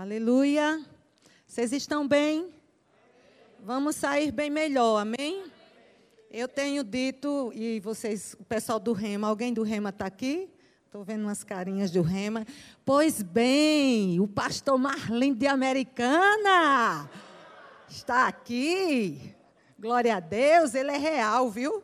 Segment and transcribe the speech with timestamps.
[0.00, 0.82] Aleluia.
[1.46, 2.48] Vocês estão bem?
[3.62, 5.44] Vamos sair bem melhor, amém?
[6.30, 10.48] Eu tenho dito, e vocês, o pessoal do Rema, alguém do Rema está aqui?
[10.86, 12.46] Estou vendo umas carinhas do Rema.
[12.82, 17.06] Pois bem, o pastor Marlene de Americana
[17.86, 19.34] está aqui.
[19.78, 21.82] Glória a Deus, ele é real, viu?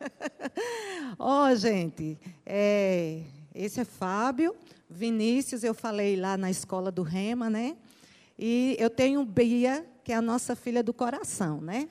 [1.16, 3.22] Ó, oh, gente, é,
[3.54, 4.56] esse é Fábio.
[4.94, 7.76] Vinícius, eu falei lá na escola do Rema, né?
[8.38, 11.88] E eu tenho Bia, que é a nossa filha do coração, né?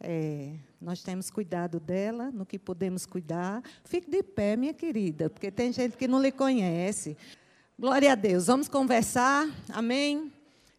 [0.00, 3.62] É, nós temos cuidado dela, no que podemos cuidar.
[3.84, 7.16] Fique de pé, minha querida, porque tem gente que não lhe conhece.
[7.78, 8.46] Glória a Deus.
[8.46, 9.48] Vamos conversar?
[9.68, 10.32] Amém?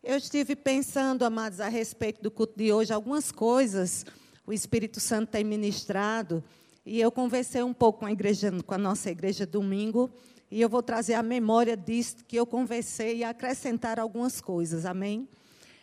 [0.03, 4.05] Eu estive pensando, amados, a respeito do culto de hoje, algumas coisas
[4.45, 6.43] o Espírito Santo tem ministrado.
[6.85, 10.09] E eu conversei um pouco com a igreja, com a nossa igreja domingo.
[10.53, 15.27] E eu vou trazer a memória disso que eu conversei e acrescentar algumas coisas, amém?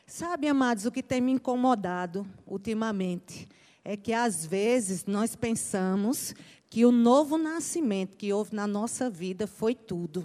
[0.06, 3.48] Sabe, amados, o que tem me incomodado ultimamente
[3.84, 6.36] é que às vezes nós pensamos
[6.68, 10.24] que o novo nascimento que houve na nossa vida foi tudo.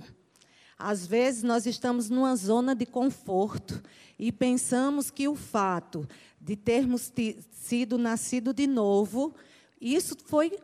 [0.77, 3.81] Às vezes nós estamos numa zona de conforto
[4.19, 6.07] e pensamos que o fato
[6.39, 7.11] de termos
[7.49, 9.33] sido nascido de novo,
[9.81, 10.55] isso foi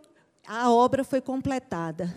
[0.48, 2.16] a obra foi completada.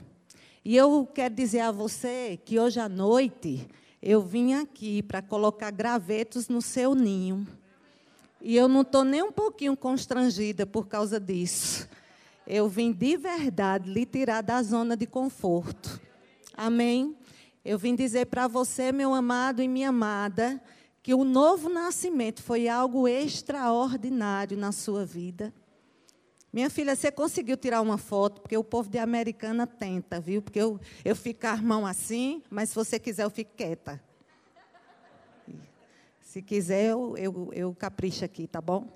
[0.64, 3.68] E eu quero dizer a você que hoje à noite
[4.00, 7.46] eu vim aqui para colocar gravetos no seu ninho.
[8.40, 11.86] E eu não estou nem um pouquinho constrangida por causa disso.
[12.46, 16.00] Eu vim de verdade lhe tirar da zona de conforto.
[16.56, 17.14] Amém?
[17.62, 20.58] Eu vim dizer para você, meu amado e minha amada,
[21.02, 25.52] que o novo nascimento foi algo extraordinário na sua vida.
[26.54, 30.40] Minha filha, você conseguiu tirar uma foto, porque o povo de Americana tenta, viu?
[30.40, 34.00] Porque eu, eu fico com a mão assim, mas se você quiser, eu fico quieta.
[36.20, 38.86] Se quiser, eu, eu, eu capricho aqui, tá bom?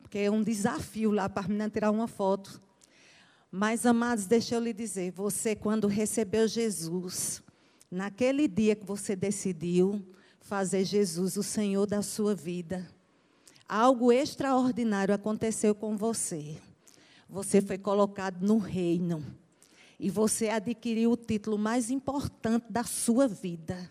[0.00, 2.62] Porque é um desafio lá para a menina tirar uma foto.
[3.52, 7.42] Mas, amados, deixa eu lhe dizer: você, quando recebeu Jesus,
[7.90, 10.02] naquele dia que você decidiu
[10.40, 12.88] fazer Jesus o Senhor da sua vida,
[13.68, 16.56] algo extraordinário aconteceu com você.
[17.30, 19.24] Você foi colocado no reino.
[20.00, 23.88] E você adquiriu o título mais importante da sua vida.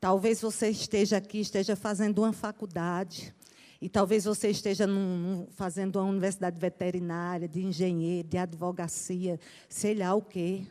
[0.00, 3.32] Talvez você esteja aqui, esteja fazendo uma faculdade.
[3.80, 9.38] E talvez você esteja num, fazendo uma universidade veterinária, de engenheiro, de advocacia,
[9.68, 10.66] sei lá o quê.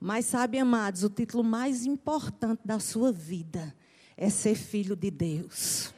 [0.00, 3.72] Mas sabe, amados, o título mais importante da sua vida
[4.16, 5.94] é ser filho de Deus.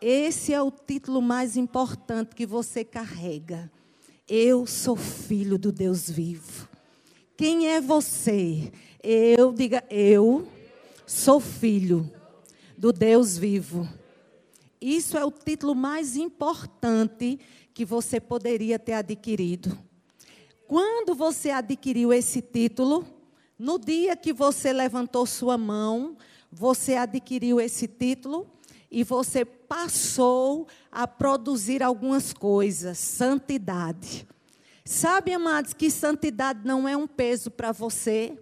[0.00, 3.70] Esse é o título mais importante que você carrega.
[4.34, 6.66] Eu sou filho do Deus vivo.
[7.36, 8.72] Quem é você?
[9.02, 10.48] Eu, diga, eu
[11.06, 12.10] sou filho
[12.78, 13.86] do Deus vivo.
[14.80, 17.38] Isso é o título mais importante
[17.74, 19.78] que você poderia ter adquirido.
[20.66, 23.04] Quando você adquiriu esse título,
[23.58, 26.16] no dia que você levantou sua mão,
[26.50, 28.50] você adquiriu esse título
[28.90, 34.28] e você passou a produzir algumas coisas, santidade.
[34.84, 38.38] Sabe, amados, que santidade não é um peso para você?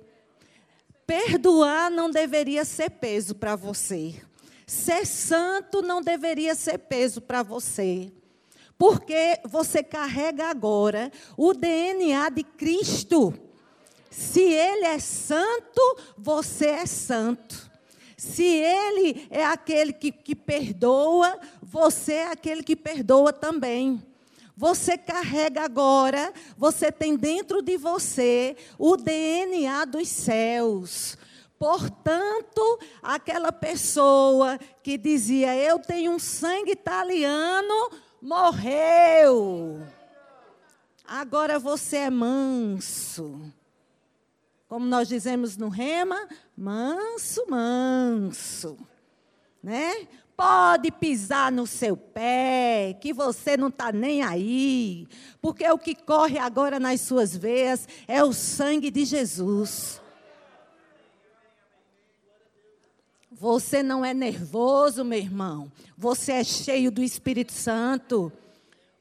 [1.06, 4.20] Perdoar não deveria ser peso para você.
[4.66, 8.10] Ser santo não deveria ser peso para você.
[8.76, 13.32] Porque você carrega agora o DNA de Cristo.
[14.10, 17.69] Se Ele é santo, você é santo.
[18.20, 23.98] Se Ele é aquele que, que perdoa, você é aquele que perdoa também.
[24.54, 31.16] Você carrega agora, você tem dentro de você o DNA dos céus.
[31.58, 39.80] Portanto, aquela pessoa que dizia, eu tenho um sangue italiano, morreu.
[41.06, 43.50] Agora você é manso.
[44.70, 48.78] Como nós dizemos no rema, manso, manso.
[49.60, 50.06] Né?
[50.36, 55.08] Pode pisar no seu pé, que você não está nem aí,
[55.42, 60.00] porque o que corre agora nas suas veias é o sangue de Jesus.
[63.28, 65.72] Você não é nervoso, meu irmão.
[65.98, 68.32] Você é cheio do Espírito Santo.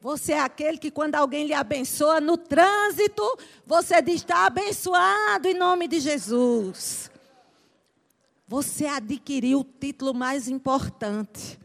[0.01, 3.23] Você é aquele que, quando alguém lhe abençoa no trânsito,
[3.65, 7.11] você diz: está abençoado em nome de Jesus.
[8.47, 11.59] Você adquiriu o título mais importante.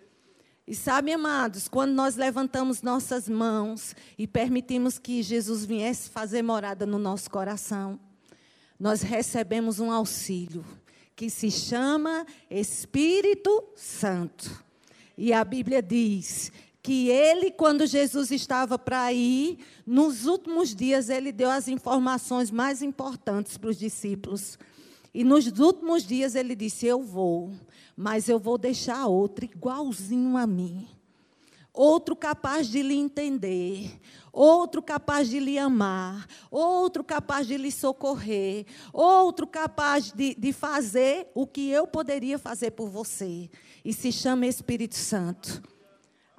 [0.67, 6.87] E sabe, amados, quando nós levantamos nossas mãos e permitimos que Jesus viesse fazer morada
[6.87, 8.01] no nosso coração,
[8.81, 10.65] nós recebemos um auxílio
[11.15, 14.65] que se chama Espírito Santo.
[15.17, 16.51] E a Bíblia diz
[16.85, 22.83] que ele, quando Jesus estava para ir, nos últimos dias, ele deu as informações mais
[22.83, 24.59] importantes para os discípulos.
[25.15, 27.53] E nos últimos dias ele disse: Eu vou,
[27.97, 30.87] mas eu vou deixar outro igualzinho a mim.
[31.73, 33.99] Outro capaz de lhe entender,
[34.31, 41.29] outro capaz de lhe amar, outro capaz de lhe socorrer, outro capaz de, de fazer
[41.35, 43.49] o que eu poderia fazer por você.
[43.83, 45.74] E se chama Espírito Santo.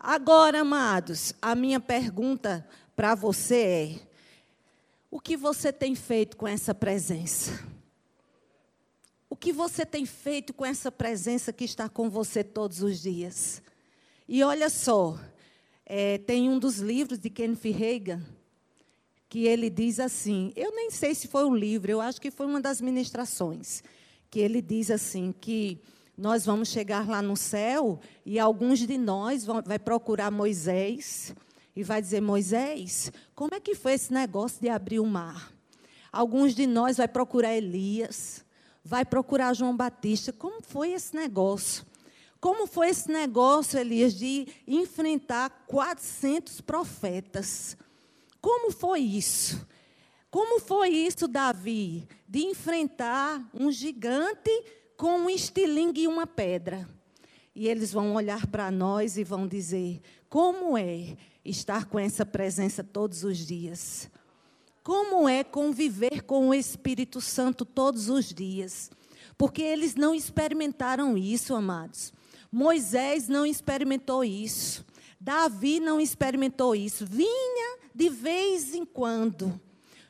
[0.07, 2.63] Agora, amados, a minha pergunta
[2.95, 3.99] para você é:
[5.09, 7.65] o que você tem feito com essa presença?
[9.27, 13.63] O que você tem feito com essa presença que está com você todos os dias?
[14.27, 15.19] E olha só,
[15.83, 18.23] é, tem um dos livros de Kenneth Reagan
[19.27, 22.45] que ele diz assim, eu nem sei se foi um livro, eu acho que foi
[22.45, 23.81] uma das ministrações,
[24.29, 25.81] que ele diz assim que
[26.17, 31.33] nós vamos chegar lá no céu e alguns de nós vão vai procurar Moisés
[31.75, 35.51] e vai dizer Moisés, como é que foi esse negócio de abrir o mar?
[36.11, 38.45] Alguns de nós vai procurar Elias,
[38.83, 41.85] vai procurar João Batista, como foi esse negócio?
[42.39, 47.75] Como foi esse negócio, Elias, de enfrentar 400 profetas?
[48.39, 49.67] Como foi isso?
[50.29, 54.51] Como foi isso, Davi, de enfrentar um gigante
[54.97, 56.87] com um estilingue e uma pedra?
[57.55, 62.83] E eles vão olhar para nós e vão dizer: como é estar com essa presença
[62.83, 64.09] todos os dias?
[64.83, 68.91] Como é conviver com o Espírito Santo todos os dias?
[69.37, 72.13] Porque eles não experimentaram isso, amados.
[72.51, 74.85] Moisés não experimentou isso.
[75.19, 77.05] Davi não experimentou isso.
[77.05, 79.59] Vinha de vez em quando.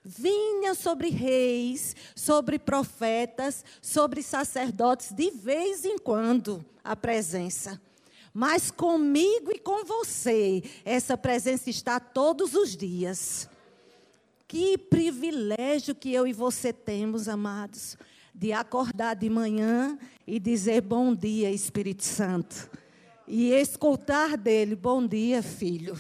[0.06, 7.82] Vinha sobre reis, sobre profetas, sobre sacerdotes, de vez em quando a presença.
[8.32, 13.50] Mas comigo e com você, essa presença está todos os dias.
[14.48, 17.98] Que privilégio que eu e você temos, amados
[18.36, 19.98] de acordar de manhã
[20.28, 22.70] e dizer bom dia, Espírito Santo.
[23.26, 25.98] E escutar dele, bom dia, filho.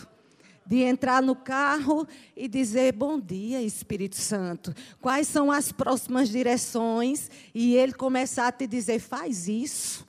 [0.66, 4.74] De entrar no carro e dizer bom dia, Espírito Santo.
[5.00, 7.30] Quais são as próximas direções?
[7.54, 10.06] E ele começar a te dizer: faz isso.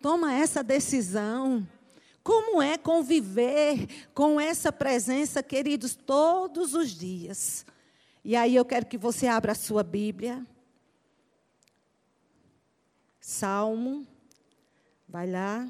[0.00, 1.66] Toma essa decisão.
[2.22, 7.64] Como é conviver com essa presença, queridos, todos os dias?
[8.24, 10.44] E aí eu quero que você abra a sua Bíblia.
[13.20, 14.06] Salmo,
[15.08, 15.68] vai lá.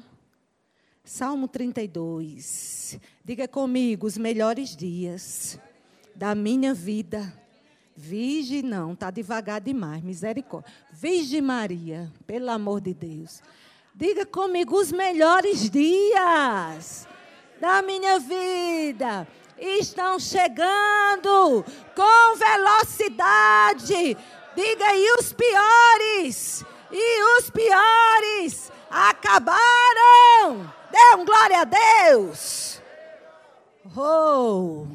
[1.07, 2.99] Salmo 32.
[3.23, 5.57] Diga comigo, os melhores dias
[6.13, 7.33] da minha vida.
[7.95, 10.69] Virgem não, está devagar demais, misericórdia.
[10.91, 13.41] Virgem Maria, pelo amor de Deus.
[13.95, 17.07] Diga comigo, os melhores dias
[17.57, 19.25] da minha vida
[19.57, 21.63] estão chegando
[21.95, 24.17] com velocidade.
[24.53, 30.73] Diga aí os piores e os piores acabaram.
[30.91, 32.81] Dê um glória a Deus.
[33.95, 34.85] Oh,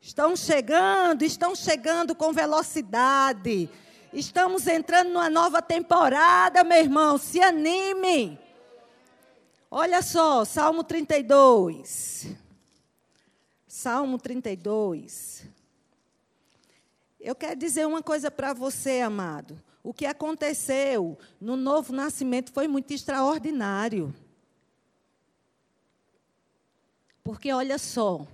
[0.00, 3.68] estão chegando, estão chegando com velocidade.
[4.12, 7.18] Estamos entrando numa nova temporada, meu irmão.
[7.18, 8.38] Se anime.
[9.70, 12.34] Olha só, Salmo 32.
[13.66, 15.46] Salmo 32.
[17.20, 19.60] Eu quero dizer uma coisa para você, amado.
[19.88, 24.14] O que aconteceu no novo nascimento foi muito extraordinário.
[27.24, 28.28] Porque olha só,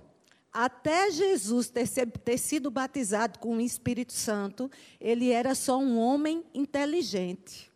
[0.51, 4.69] até Jesus ter, ter, sido batizado com o Espírito Santo,
[4.99, 7.71] ele era só um homem inteligente.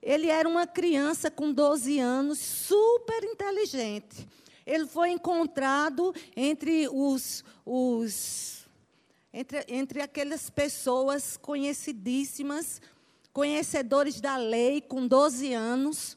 [0.00, 4.24] Ele era uma criança com 12 anos, super inteligente.
[4.64, 8.68] Ele foi encontrado entre os, os
[9.32, 12.80] entre, entre aquelas pessoas conhecidíssimas
[13.32, 16.16] conhecedores da lei, com 12 anos,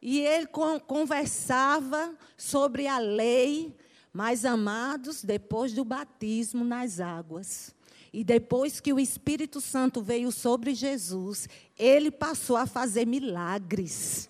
[0.00, 0.46] e ele
[0.86, 3.76] conversava sobre a lei,
[4.12, 7.74] mas amados, depois do batismo nas águas,
[8.12, 14.28] e depois que o Espírito Santo veio sobre Jesus, ele passou a fazer milagres.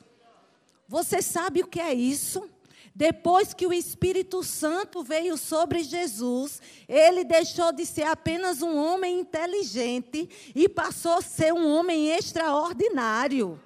[0.87, 2.49] Você sabe o que é isso?
[2.94, 9.20] Depois que o Espírito Santo veio sobre Jesus, ele deixou de ser apenas um homem
[9.20, 13.58] inteligente e passou a ser um homem extraordinário.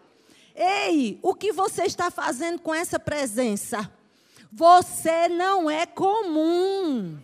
[0.54, 3.90] Ei, o que você está fazendo com essa presença?
[4.52, 7.18] Você não é comum.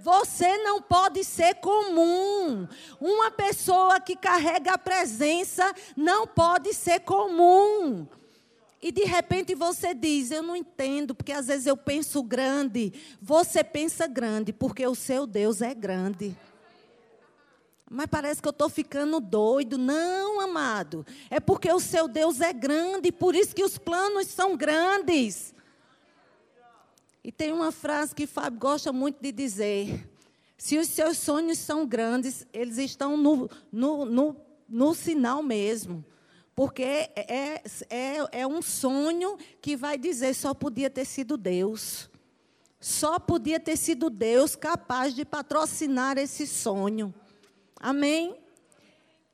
[0.00, 2.66] Você não pode ser comum.
[3.00, 8.06] Uma pessoa que carrega a presença não pode ser comum.
[8.84, 12.92] E de repente você diz: Eu não entendo, porque às vezes eu penso grande.
[13.18, 16.36] Você pensa grande, porque o seu Deus é grande.
[17.90, 19.78] Mas parece que eu estou ficando doido.
[19.78, 21.06] Não, amado.
[21.30, 25.54] É porque o seu Deus é grande, por isso que os planos são grandes.
[27.24, 30.06] E tem uma frase que Fábio gosta muito de dizer:
[30.58, 34.36] se os seus sonhos são grandes, eles estão no, no, no,
[34.68, 36.04] no sinal mesmo.
[36.54, 42.08] Porque é, é, é um sonho que vai dizer só podia ter sido Deus.
[42.78, 47.14] Só podia ter sido Deus capaz de patrocinar esse sonho.
[47.80, 48.36] Amém?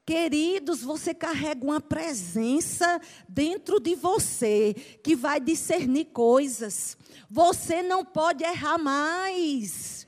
[0.07, 4.75] Queridos, você carrega uma presença dentro de você
[5.05, 6.97] que vai discernir coisas.
[7.31, 10.00] Você não pode errar mais.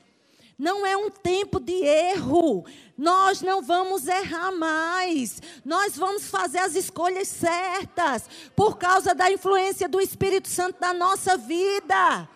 [0.63, 2.65] Não é um tempo de erro.
[2.97, 5.43] Nós não vamos errar mais.
[5.65, 11.37] Nós vamos fazer as escolhas certas por causa da influência do Espírito Santo na nossa
[11.37, 12.29] vida.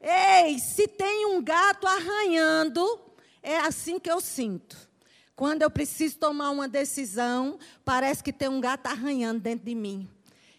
[0.00, 2.98] Ei, se tem um gato arranhando,
[3.42, 4.88] é assim que eu sinto.
[5.36, 10.08] Quando eu preciso tomar uma decisão, parece que tem um gato arranhando dentro de mim.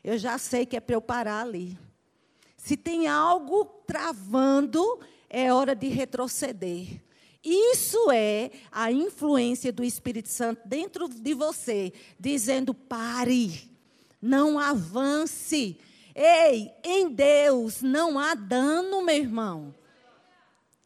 [0.03, 1.75] Eu já sei que é para eu parar ali.
[2.55, 4.99] Se tem algo travando,
[5.31, 7.01] é hora de retroceder.
[7.43, 13.71] Isso é a influência do Espírito Santo dentro de você, dizendo: pare,
[14.21, 15.79] não avance.
[16.13, 19.73] Ei, em Deus não há dano, meu irmão.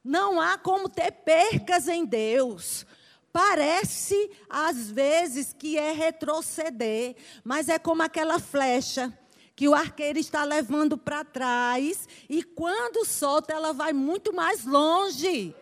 [0.03, 2.85] Não há como ter percas em Deus.
[3.33, 9.11] Parece, às vezes, que é retroceder, mas é como aquela flecha
[9.55, 15.55] que o arqueiro está levando para trás e quando solta, ela vai muito mais longe.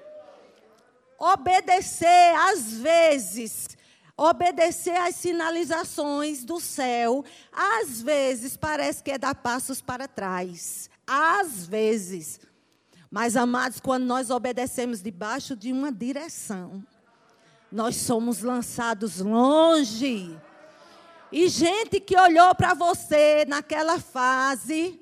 [1.20, 3.78] Obedecer, às vezes,
[4.18, 10.90] obedecer às sinalizações do céu, às vezes parece que é dar passos para trás.
[11.06, 12.40] Às vezes.
[13.12, 16.84] Mas, amados, quando nós obedecemos debaixo de uma direção,
[17.72, 20.36] nós somos lançados longe.
[21.36, 25.02] E gente que olhou para você naquela fase,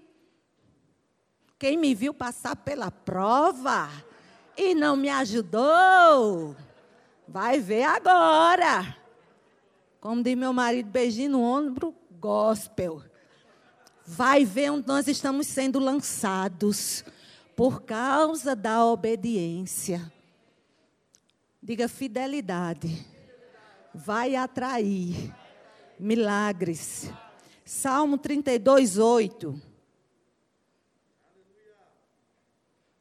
[1.59, 3.89] quem me viu passar pela prova
[4.55, 6.55] e não me ajudou,
[7.27, 8.95] vai ver agora.
[9.99, 13.03] Como diz meu marido, beijinho no ombro, gospel.
[14.05, 17.03] Vai ver onde nós estamos sendo lançados
[17.57, 20.09] por causa da obediência.
[21.61, 23.05] Diga fidelidade.
[23.93, 25.40] Vai atrair
[26.01, 27.11] milagres.
[27.63, 29.61] Salmo 32, 8.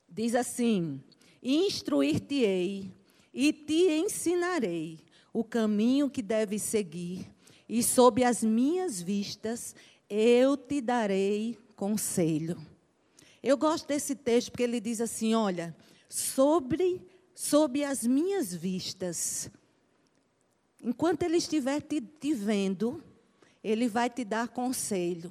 [0.09, 1.03] Diz assim:
[1.43, 2.93] Instruir-te-ei
[3.33, 5.01] e te ensinarei
[5.33, 7.27] o caminho que deves seguir,
[7.69, 9.75] e sob as minhas vistas
[10.09, 12.61] eu te darei conselho.
[13.43, 15.75] Eu gosto desse texto porque ele diz assim: olha,
[16.09, 17.01] sobre
[17.35, 19.51] sob as minhas vistas.
[20.83, 23.03] Enquanto ele estiver te, te vendo,
[23.63, 25.31] ele vai te dar conselho.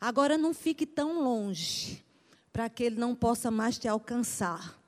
[0.00, 2.04] Agora não fique tão longe,
[2.52, 4.78] para que ele não possa mais te alcançar.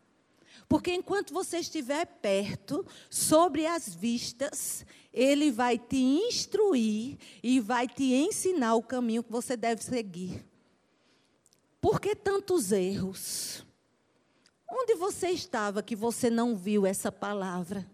[0.68, 8.14] Porque enquanto você estiver perto, sobre as vistas, ele vai te instruir e vai te
[8.14, 10.46] ensinar o caminho que você deve seguir.
[11.80, 13.64] Por que tantos erros?
[14.70, 17.84] Onde você estava que você não viu essa palavra?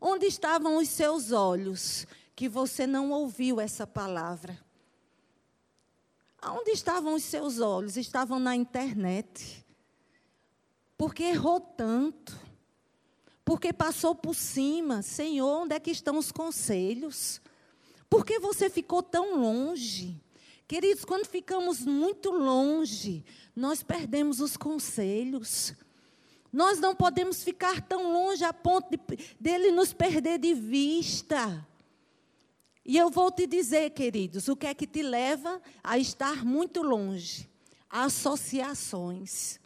[0.00, 4.58] Onde estavam os seus olhos que você não ouviu essa palavra?
[6.42, 7.98] Onde estavam os seus olhos?
[7.98, 9.64] Estavam na internet.
[10.96, 12.38] Porque errou tanto.
[13.44, 15.02] Porque passou por cima.
[15.02, 17.40] Senhor, onde é que estão os conselhos?
[18.08, 20.18] Por que você ficou tão longe?
[20.66, 25.74] Queridos, quando ficamos muito longe, nós perdemos os conselhos.
[26.52, 28.98] Nós não podemos ficar tão longe a ponto de,
[29.38, 31.66] dele nos perder de vista.
[32.84, 36.82] E eu vou te dizer, queridos, o que é que te leva a estar muito
[36.82, 37.48] longe?
[37.88, 39.60] Associações.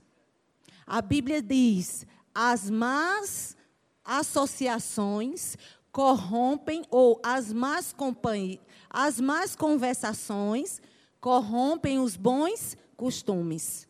[0.86, 3.56] A Bíblia diz: as más
[4.04, 5.56] associações
[5.90, 7.94] corrompem, ou as más,
[8.90, 10.82] as más conversações
[11.20, 13.88] corrompem os bons costumes.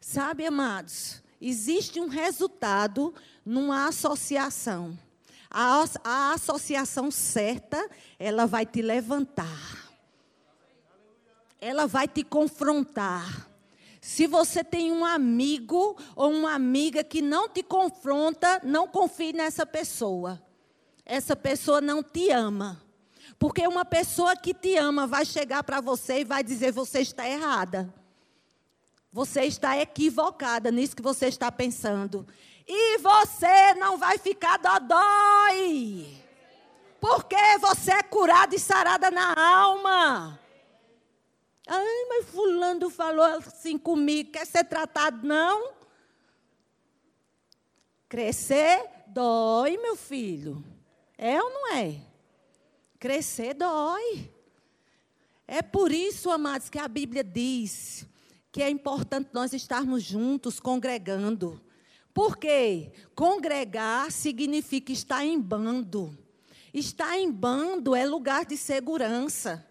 [0.00, 4.98] Sabe, amados, existe um resultado numa associação.
[5.50, 9.90] A, a, associação certa, ela vai te levantar.
[11.60, 13.48] Ela vai te confrontar.
[14.00, 19.66] Se você tem um amigo ou uma amiga que não te confronta, não confie nessa
[19.66, 20.40] pessoa.
[21.04, 22.80] Essa pessoa não te ama.
[23.38, 27.28] Porque uma pessoa que te ama vai chegar para você e vai dizer: você está
[27.28, 27.92] errada.
[29.12, 32.26] Você está equivocada nisso que você está pensando.
[32.66, 36.16] E você não vai ficar dodói.
[37.00, 40.38] Porque você é curada e sarada na alma.
[41.66, 45.72] Ai, mas fulano falou assim comigo, quer ser tratado não?
[48.08, 50.64] Crescer dói, meu filho.
[51.16, 52.00] É ou não é?
[52.98, 54.30] Crescer dói.
[55.46, 58.06] É por isso, amados, que a Bíblia diz
[58.52, 61.60] que é importante nós estarmos juntos, congregando.
[62.12, 62.92] Por quê?
[63.14, 66.16] Congregar significa estar em bando.
[66.74, 69.66] Estar em bando é lugar de segurança.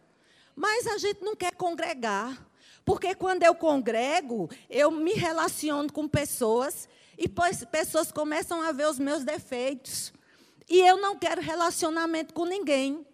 [0.56, 2.48] Mas a gente não quer congregar.
[2.86, 7.28] Porque quando eu congrego, eu me relaciono com pessoas e
[7.72, 10.14] pessoas começam a ver os meus defeitos.
[10.70, 13.06] E eu não quero relacionamento com ninguém.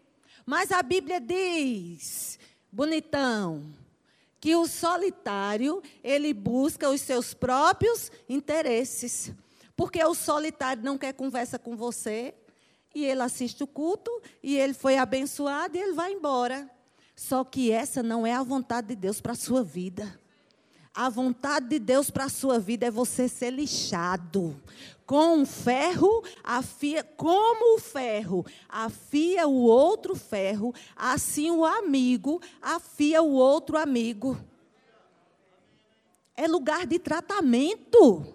[0.45, 2.37] Mas a Bíblia diz,
[2.71, 3.73] bonitão,
[4.45, 9.33] que o solitário, ele busca os seus próprios interesses.
[9.75, 12.31] Porque o solitário não quer conversa com você,
[12.93, 14.11] e ele assiste o culto,
[14.43, 16.69] e ele foi abençoado, e ele vai embora.
[17.15, 20.15] Só que essa não é a vontade de Deus para a sua vida.
[20.93, 24.61] A vontade de Deus para a sua vida é você ser lixado.
[25.05, 33.21] Com o ferro, afia, como o ferro afia o outro ferro, assim o amigo afia
[33.21, 34.35] o outro amigo.
[36.35, 38.25] É lugar de tratamento.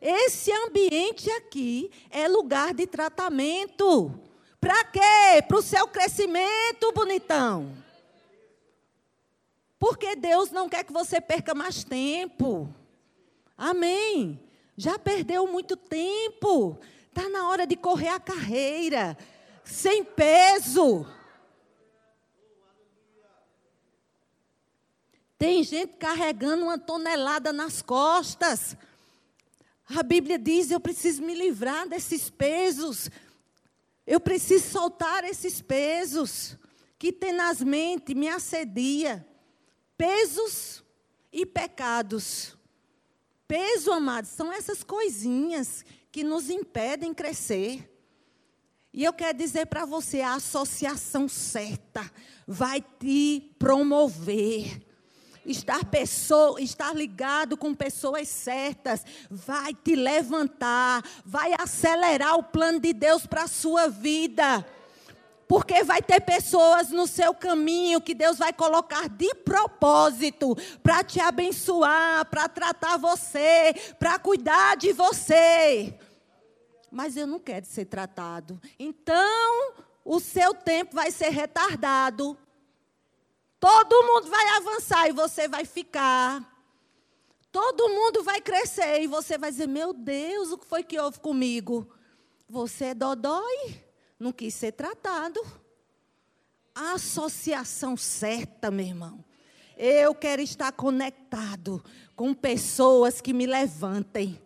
[0.00, 4.12] Esse ambiente aqui é lugar de tratamento.
[4.60, 5.42] Para quê?
[5.46, 7.72] Para o seu crescimento, bonitão.
[9.78, 12.68] Porque Deus não quer que você perca mais tempo.
[13.56, 14.47] Amém.
[14.78, 16.78] Já perdeu muito tempo.
[17.08, 19.18] Está na hora de correr a carreira.
[19.64, 21.04] Sem peso.
[25.36, 28.76] Tem gente carregando uma tonelada nas costas.
[29.88, 33.10] A Bíblia diz: eu preciso me livrar desses pesos.
[34.06, 36.56] Eu preciso soltar esses pesos
[36.96, 39.26] que tenazmente me assedia
[39.96, 40.84] pesos
[41.32, 42.57] e pecados.
[43.48, 45.82] Peso, amados, são essas coisinhas
[46.12, 47.90] que nos impedem crescer.
[48.92, 52.10] E eu quero dizer para você, a associação certa
[52.46, 54.82] vai te promover.
[55.46, 62.92] Estar, pessoa, estar ligado com pessoas certas vai te levantar, vai acelerar o plano de
[62.92, 64.66] Deus para a sua vida.
[65.48, 71.18] Porque vai ter pessoas no seu caminho que Deus vai colocar de propósito para te
[71.20, 75.98] abençoar, para tratar você, para cuidar de você.
[76.92, 78.60] Mas eu não quero ser tratado.
[78.78, 79.72] Então,
[80.04, 82.36] o seu tempo vai ser retardado.
[83.58, 86.46] Todo mundo vai avançar e você vai ficar.
[87.50, 91.18] Todo mundo vai crescer e você vai dizer: Meu Deus, o que foi que houve
[91.20, 91.88] comigo?
[92.48, 93.87] Você é dodói?
[94.18, 95.40] Não quis ser tratado.
[96.74, 99.24] A associação certa, meu irmão.
[99.76, 101.82] Eu quero estar conectado
[102.16, 104.40] com pessoas que me levantem.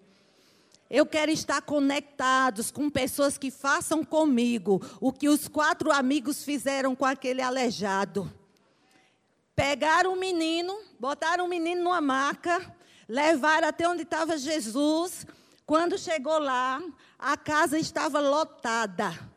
[0.90, 6.94] Eu quero estar conectados com pessoas que façam comigo o que os quatro amigos fizeram
[6.94, 8.30] com aquele aleijado.
[9.56, 12.74] Pegaram o menino, botaram o menino numa maca,
[13.08, 15.26] levaram até onde estava Jesus.
[15.64, 16.82] Quando chegou lá,
[17.18, 19.31] a casa estava lotada.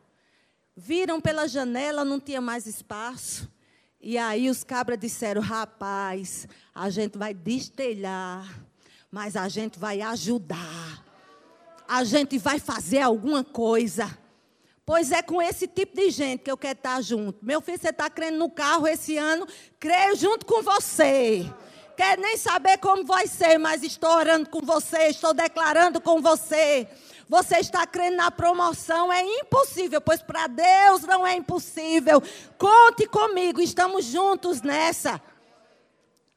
[0.78, 3.50] Viram pela janela, não tinha mais espaço.
[3.98, 8.46] E aí os cabras disseram: rapaz, a gente vai destelhar,
[9.10, 11.02] mas a gente vai ajudar.
[11.88, 14.18] A gente vai fazer alguma coisa.
[14.84, 17.44] Pois é com esse tipo de gente que eu quero estar junto.
[17.44, 19.46] Meu filho, você está crendo no carro esse ano?
[19.80, 21.50] Creio junto com você.
[21.96, 26.86] Quer nem saber como vai ser, mas estou orando com você, estou declarando com você.
[27.28, 32.22] Você está crendo na promoção, é impossível, pois para Deus não é impossível.
[32.56, 35.20] Conte comigo, estamos juntos nessa.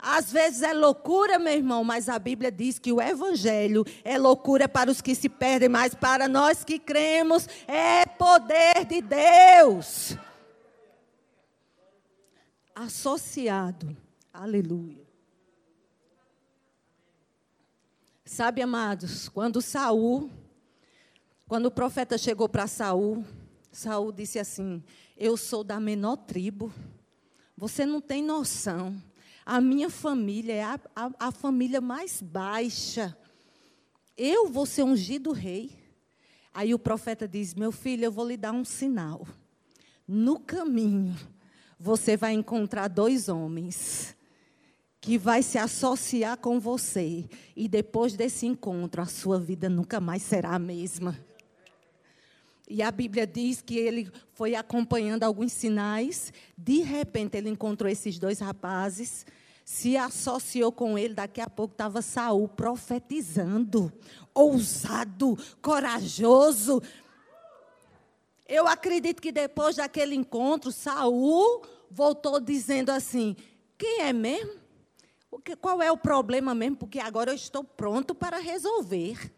[0.01, 4.67] Às vezes é loucura, meu irmão, mas a Bíblia diz que o Evangelho é loucura
[4.67, 10.15] para os que se perdem, mas para nós que cremos é poder de Deus.
[12.73, 13.95] Associado,
[14.33, 15.05] aleluia.
[18.23, 20.31] Sabe, amados, quando Saul
[21.49, 23.25] quando o profeta chegou para Saul,
[23.71, 24.83] Saul disse assim:
[25.17, 26.71] Eu sou da menor tribo.
[27.57, 28.95] Você não tem noção.
[29.43, 33.17] A minha família é a, a, a família mais baixa.
[34.15, 35.71] Eu vou ser ungido rei.
[36.53, 39.27] Aí o profeta diz: Meu filho, eu vou lhe dar um sinal.
[40.07, 41.17] No caminho,
[41.79, 44.15] você vai encontrar dois homens
[45.01, 50.21] que vai se associar com você e depois desse encontro a sua vida nunca mais
[50.21, 51.17] será a mesma.
[52.69, 58.19] E a Bíblia diz que ele foi acompanhando alguns sinais, de repente ele encontrou esses
[58.19, 59.25] dois rapazes,
[59.65, 63.91] se associou com ele, daqui a pouco estava Saul profetizando,
[64.35, 66.79] ousado, corajoso.
[68.47, 73.35] Eu acredito que depois daquele encontro, Saul voltou dizendo assim:
[73.77, 74.59] quem é mesmo?
[75.61, 76.77] qual é o problema mesmo?
[76.77, 79.31] Porque agora eu estou pronto para resolver.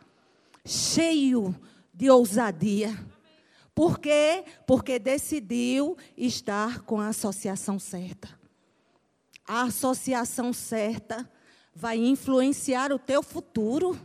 [0.66, 1.56] Cheio
[1.94, 2.98] de ousadia.
[3.74, 4.44] Por quê?
[4.68, 8.30] Porque decidiu estar com a associação certa.
[9.48, 11.30] A associação certa
[11.74, 14.00] vai influenciar o teu futuro.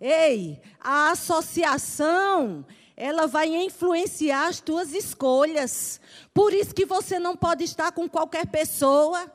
[0.00, 2.66] Ei, a associação,
[2.96, 6.00] ela vai influenciar as tuas escolhas.
[6.34, 9.32] Por isso que você não pode estar com qualquer pessoa.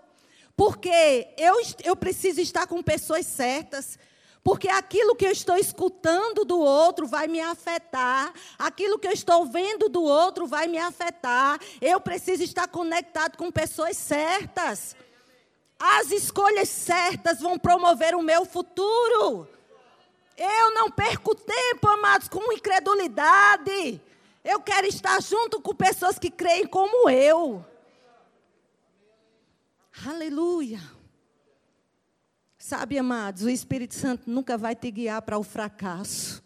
[0.55, 3.97] Porque eu, eu preciso estar com pessoas certas.
[4.43, 9.45] Porque aquilo que eu estou escutando do outro vai me afetar, aquilo que eu estou
[9.45, 11.59] vendo do outro vai me afetar.
[11.79, 14.95] Eu preciso estar conectado com pessoas certas.
[15.79, 19.47] As escolhas certas vão promover o meu futuro.
[20.35, 24.01] Eu não perco tempo, amados, com incredulidade.
[24.43, 27.63] Eu quero estar junto com pessoas que creem como eu.
[30.07, 30.79] Aleluia.
[32.71, 36.41] Sabe, amados, o Espírito Santo nunca vai te guiar para o fracasso.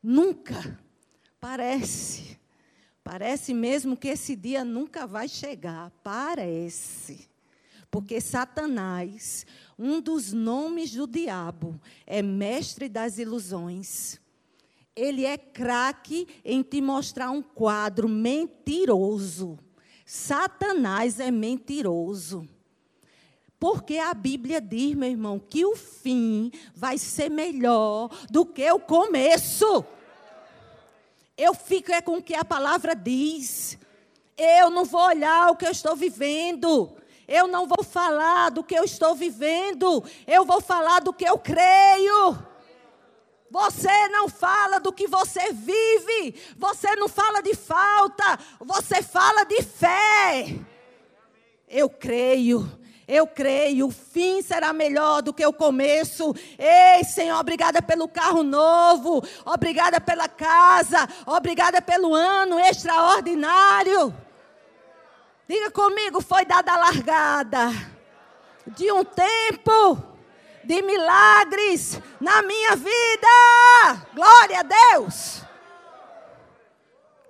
[0.00, 0.78] Nunca.
[1.40, 2.38] Parece.
[3.02, 5.90] Parece mesmo que esse dia nunca vai chegar.
[6.04, 7.28] Parece.
[7.90, 9.44] Porque Satanás,
[9.76, 14.20] um dos nomes do diabo, é mestre das ilusões.
[14.94, 19.58] Ele é craque em te mostrar um quadro mentiroso.
[20.06, 22.48] Satanás é mentiroso.
[23.64, 28.78] Porque a Bíblia diz, meu irmão, que o fim vai ser melhor do que o
[28.78, 29.82] começo.
[31.34, 33.78] Eu fico é com o que a palavra diz.
[34.36, 36.94] Eu não vou olhar o que eu estou vivendo.
[37.26, 40.04] Eu não vou falar do que eu estou vivendo.
[40.26, 42.36] Eu vou falar do que eu creio.
[43.50, 46.38] Você não fala do que você vive.
[46.58, 48.38] Você não fala de falta.
[48.60, 50.54] Você fala de fé.
[51.66, 52.83] Eu creio.
[53.06, 56.34] Eu creio, o fim será melhor do que o começo.
[56.58, 64.14] Ei, Senhor, obrigada pelo carro novo, obrigada pela casa, obrigada pelo ano extraordinário.
[65.46, 67.70] Diga comigo, foi dada a largada
[68.66, 70.02] de um tempo
[70.64, 74.06] de milagres na minha vida.
[74.14, 75.42] Glória a Deus.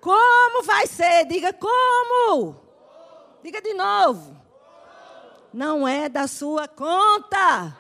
[0.00, 1.24] Como vai ser?
[1.24, 2.62] Diga como.
[3.42, 4.43] Diga de novo
[5.54, 7.76] não é da sua conta.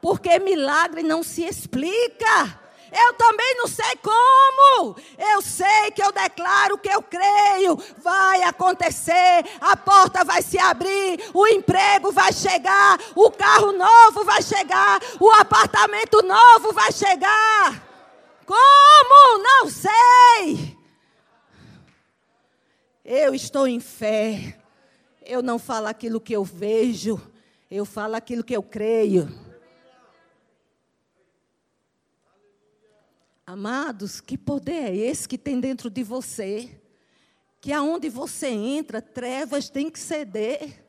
[0.00, 2.60] Porque milagre não se explica.
[2.92, 4.96] Eu também não sei como.
[5.18, 7.76] Eu sei que eu declaro que eu creio.
[7.98, 9.44] Vai acontecer.
[9.60, 11.20] A porta vai se abrir.
[11.34, 12.98] O emprego vai chegar.
[13.16, 15.00] O carro novo vai chegar.
[15.18, 17.82] O apartamento novo vai chegar.
[18.46, 19.42] Como?
[19.42, 20.78] Não sei.
[23.04, 24.56] Eu estou em fé
[25.28, 27.20] eu não falo aquilo que eu vejo,
[27.70, 29.28] eu falo aquilo que eu creio.
[33.46, 36.80] Amados, que poder é esse que tem dentro de você?
[37.60, 40.82] Que aonde você entra, trevas têm que ceder.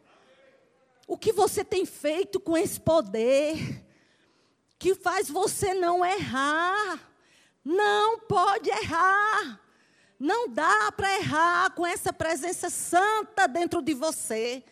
[1.05, 3.85] O que você tem feito com esse poder?
[4.77, 7.11] Que faz você não errar.
[7.63, 9.59] Não pode errar.
[10.19, 14.63] Não dá para errar com essa presença santa dentro de você.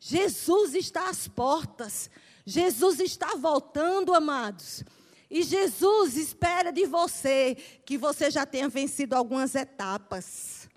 [0.00, 2.08] Jesus está às portas.
[2.46, 4.82] Jesus está voltando, amados.
[5.30, 10.68] E Jesus espera de você que você já tenha vencido algumas etapas.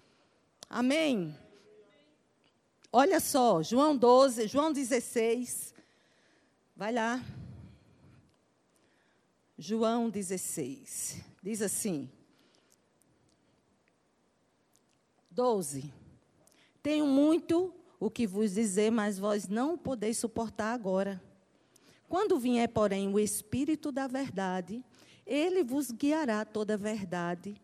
[0.70, 1.38] Amém?
[2.92, 5.74] Olha só, João 12, João 16.
[6.76, 7.24] Vai lá.
[9.58, 11.22] João 16.
[11.44, 12.10] Diz assim:
[15.40, 15.94] 12.
[16.84, 21.24] Tenho muito o que vos dizer, mas vós não podeis suportar agora.
[22.10, 24.84] Quando vier, porém, o Espírito da Verdade,
[25.26, 27.56] ele vos guiará toda a verdade,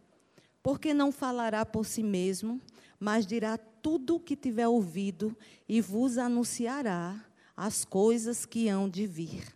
[0.63, 2.61] porque não falará por si mesmo,
[2.97, 5.35] mas dirá tudo o que tiver ouvido
[5.67, 7.25] e vos anunciará
[7.57, 9.53] as coisas que hão de vir.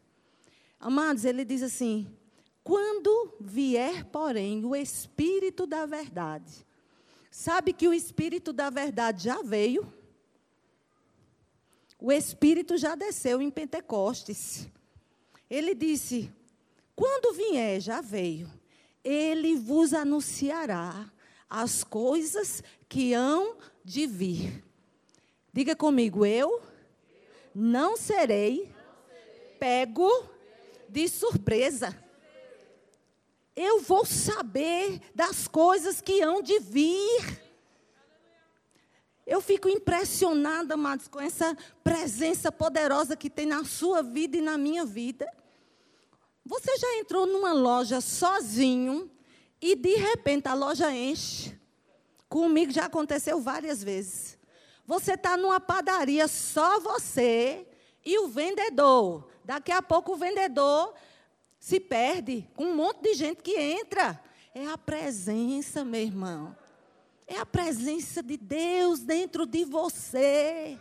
[0.77, 2.05] Amados, ele diz assim:
[2.65, 6.67] quando vier, porém, o Espírito da Verdade.
[7.31, 9.91] Sabe que o Espírito da Verdade já veio?
[11.99, 14.67] O Espírito já desceu em Pentecostes.
[15.49, 16.31] Ele disse:
[16.95, 18.51] quando vier, já veio,
[19.03, 21.09] ele vos anunciará
[21.49, 24.63] as coisas que hão de vir.
[25.53, 26.61] Diga comigo, eu
[27.55, 28.71] não serei
[29.59, 30.09] pego
[30.87, 31.97] de surpresa.
[33.61, 37.43] Eu vou saber das coisas que hão de vir.
[39.27, 44.57] Eu fico impressionada, amados, com essa presença poderosa que tem na sua vida e na
[44.57, 45.29] minha vida.
[46.45, 49.11] Você já entrou numa loja sozinho
[49.61, 51.53] e de repente a loja enche?
[52.29, 54.37] Comigo já aconteceu várias vezes.
[54.85, 57.67] Você está numa padaria, só você
[58.05, 59.27] e o vendedor.
[59.43, 60.93] Daqui a pouco o vendedor
[61.59, 64.19] se perde com um monte de gente que entra.
[64.53, 66.55] É a presença, meu irmão.
[67.27, 70.77] É a presença de Deus dentro de você.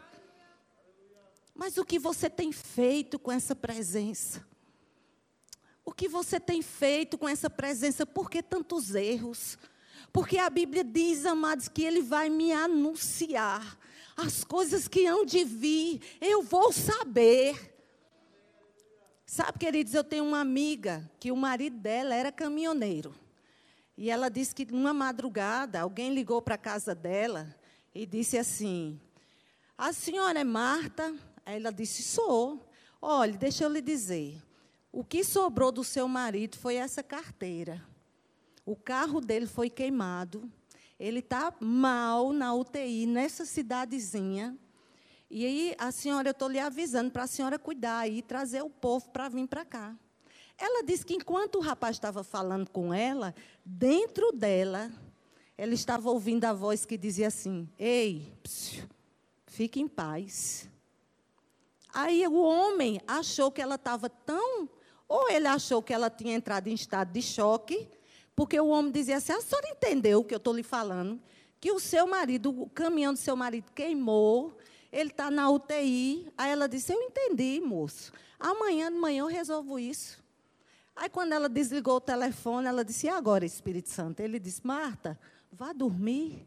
[1.54, 4.46] Mas o que você tem feito com essa presença?
[5.84, 8.06] O que você tem feito com essa presença?
[8.06, 9.58] Por que tantos erros?
[10.12, 13.78] Porque a Bíblia diz, amados, que Ele vai me anunciar
[14.16, 17.77] as coisas que hão de vir, eu vou saber.
[19.30, 23.14] Sabe, queridos, eu tenho uma amiga que o marido dela era caminhoneiro.
[23.94, 27.54] E ela disse que numa madrugada alguém ligou para a casa dela
[27.94, 28.98] e disse assim:
[29.76, 31.14] A senhora é Marta?
[31.44, 32.66] Ela disse: Sou.
[33.02, 34.42] Olha, deixa eu lhe dizer.
[34.90, 37.86] O que sobrou do seu marido foi essa carteira.
[38.64, 40.50] O carro dele foi queimado.
[40.98, 44.56] Ele está mal na UTI, nessa cidadezinha.
[45.30, 48.70] E aí, a senhora, eu estou lhe avisando para a senhora cuidar e trazer o
[48.70, 49.94] povo para vir para cá.
[50.56, 54.90] Ela disse que enquanto o rapaz estava falando com ela, dentro dela,
[55.56, 58.88] ela estava ouvindo a voz que dizia assim: Ei, psiu,
[59.46, 60.68] fique em paz.
[61.92, 64.68] Aí o homem achou que ela estava tão.
[65.06, 67.88] Ou ele achou que ela tinha entrado em estado de choque,
[68.34, 71.20] porque o homem dizia assim: a senhora entendeu o que eu estou lhe falando?
[71.60, 74.57] Que o seu marido, o caminhão do seu marido queimou,
[74.92, 76.32] ele está na UTI.
[76.36, 78.12] Aí ela disse: Eu entendi, moço.
[78.38, 80.22] Amanhã de manhã eu resolvo isso.
[80.94, 84.20] Aí, quando ela desligou o telefone, ela disse: E agora, Espírito Santo?
[84.20, 85.18] Ele disse: Marta,
[85.52, 86.46] vá dormir.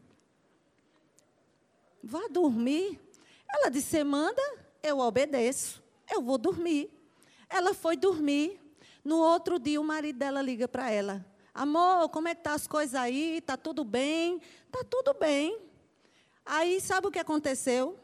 [2.02, 3.00] Vá dormir.
[3.48, 4.42] Ela disse: Você manda,
[4.82, 5.82] eu obedeço.
[6.10, 6.90] Eu vou dormir.
[7.48, 8.60] Ela foi dormir.
[9.04, 11.24] No outro dia, o marido dela liga para ela:
[11.54, 13.40] Amor, como é que tá as coisas aí?
[13.40, 14.40] Tá tudo bem?
[14.70, 15.58] Tá tudo bem.
[16.44, 18.01] Aí sabe o que aconteceu?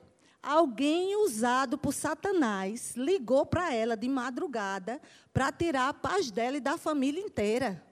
[0.49, 4.99] Alguém usado por Satanás ligou para ela de madrugada
[5.31, 7.85] para tirar a paz dela e da família inteira.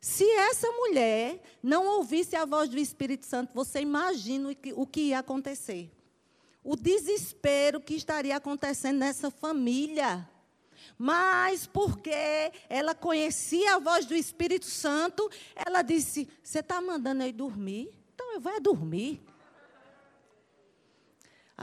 [0.00, 4.84] Se essa mulher não ouvisse a voz do Espírito Santo, você imagina o que, o
[4.84, 5.92] que ia acontecer.
[6.64, 10.28] O desespero que estaria acontecendo nessa família
[10.98, 12.10] mas porque
[12.68, 17.96] ela conhecia a voz do Espírito Santo, ela disse: Você está mandando eu ir dormir?
[18.12, 19.20] Então eu vou é dormir.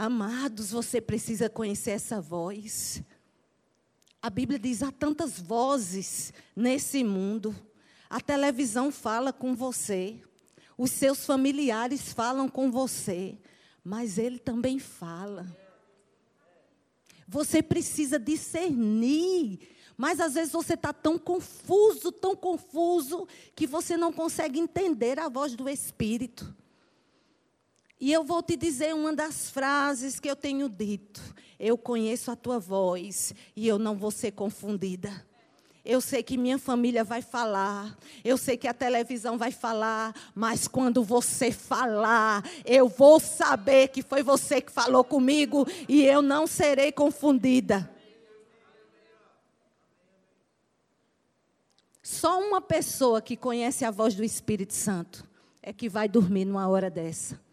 [0.01, 3.03] Amados, você precisa conhecer essa voz.
[4.21, 7.53] A Bíblia diz: há tantas vozes nesse mundo.
[8.09, 10.21] A televisão fala com você,
[10.77, 13.37] os seus familiares falam com você,
[13.83, 15.45] mas ele também fala.
[17.27, 19.59] Você precisa discernir.
[19.97, 25.27] Mas às vezes você está tão confuso, tão confuso, que você não consegue entender a
[25.27, 26.55] voz do Espírito.
[27.99, 31.21] E eu vou te dizer uma das frases que eu tenho dito:
[31.59, 35.27] Eu conheço a tua voz e eu não vou ser confundida.
[35.83, 40.67] Eu sei que minha família vai falar, eu sei que a televisão vai falar, mas
[40.67, 46.45] quando você falar, eu vou saber que foi você que falou comigo e eu não
[46.45, 47.89] serei confundida.
[52.03, 55.27] Só uma pessoa que conhece a voz do Espírito Santo
[55.61, 57.48] é que vai dormir numa hora dessa.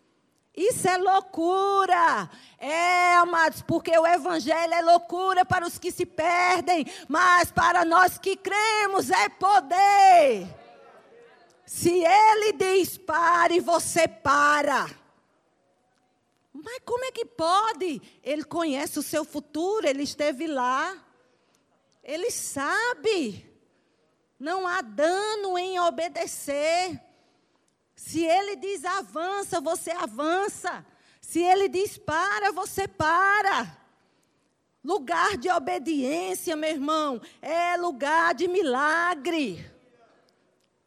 [0.57, 2.31] Isso é loucura.
[2.59, 8.16] É, amados, porque o evangelho é loucura para os que se perdem, mas para nós
[8.16, 10.49] que cremos é poder.
[11.66, 14.88] Se ele diz pare, você para.
[16.55, 18.01] Mas como é que pode?
[18.23, 20.97] Ele conhece o seu futuro, ele esteve lá.
[22.03, 23.45] Ele sabe.
[24.38, 27.01] Não há dano em obedecer.
[27.96, 30.85] Se ele diz avança, você avança.
[31.20, 33.76] Se ele diz para, você para.
[34.85, 39.68] Lugar de obediência, meu irmão, é lugar de milagre.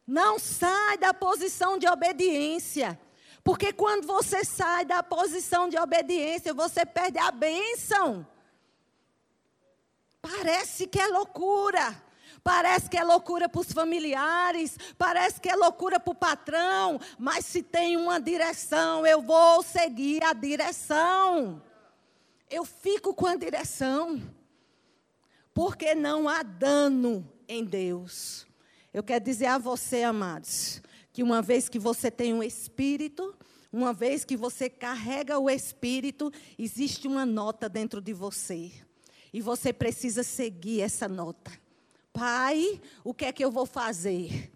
[0.06, 2.98] Não sai da posição de obediência.
[3.42, 8.26] Porque quando você sai da posição de obediência, você perde a bênção.
[10.22, 12.02] Parece que é loucura.
[12.42, 17.44] Parece que é loucura para os familiares, parece que é loucura para o patrão, mas
[17.46, 21.62] se tem uma direção, eu vou seguir a direção
[22.50, 24.20] eu fico com a direção.
[25.54, 28.46] Porque não há dano em Deus.
[28.92, 33.34] Eu quero dizer a você, amados, que uma vez que você tem um espírito,
[33.72, 38.72] uma vez que você carrega o espírito, existe uma nota dentro de você.
[39.32, 41.52] E você precisa seguir essa nota.
[42.20, 44.52] Pai, o que é que eu vou fazer?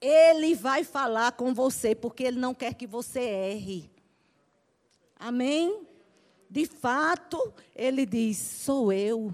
[0.00, 3.90] Ele vai falar com você, porque ele não quer que você erre.
[5.18, 5.86] Amém?
[6.48, 9.30] De fato, ele diz: Sou eu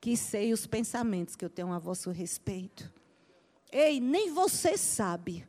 [0.00, 2.92] que sei os pensamentos que eu tenho a vosso respeito.
[3.70, 5.46] Ei, nem você sabe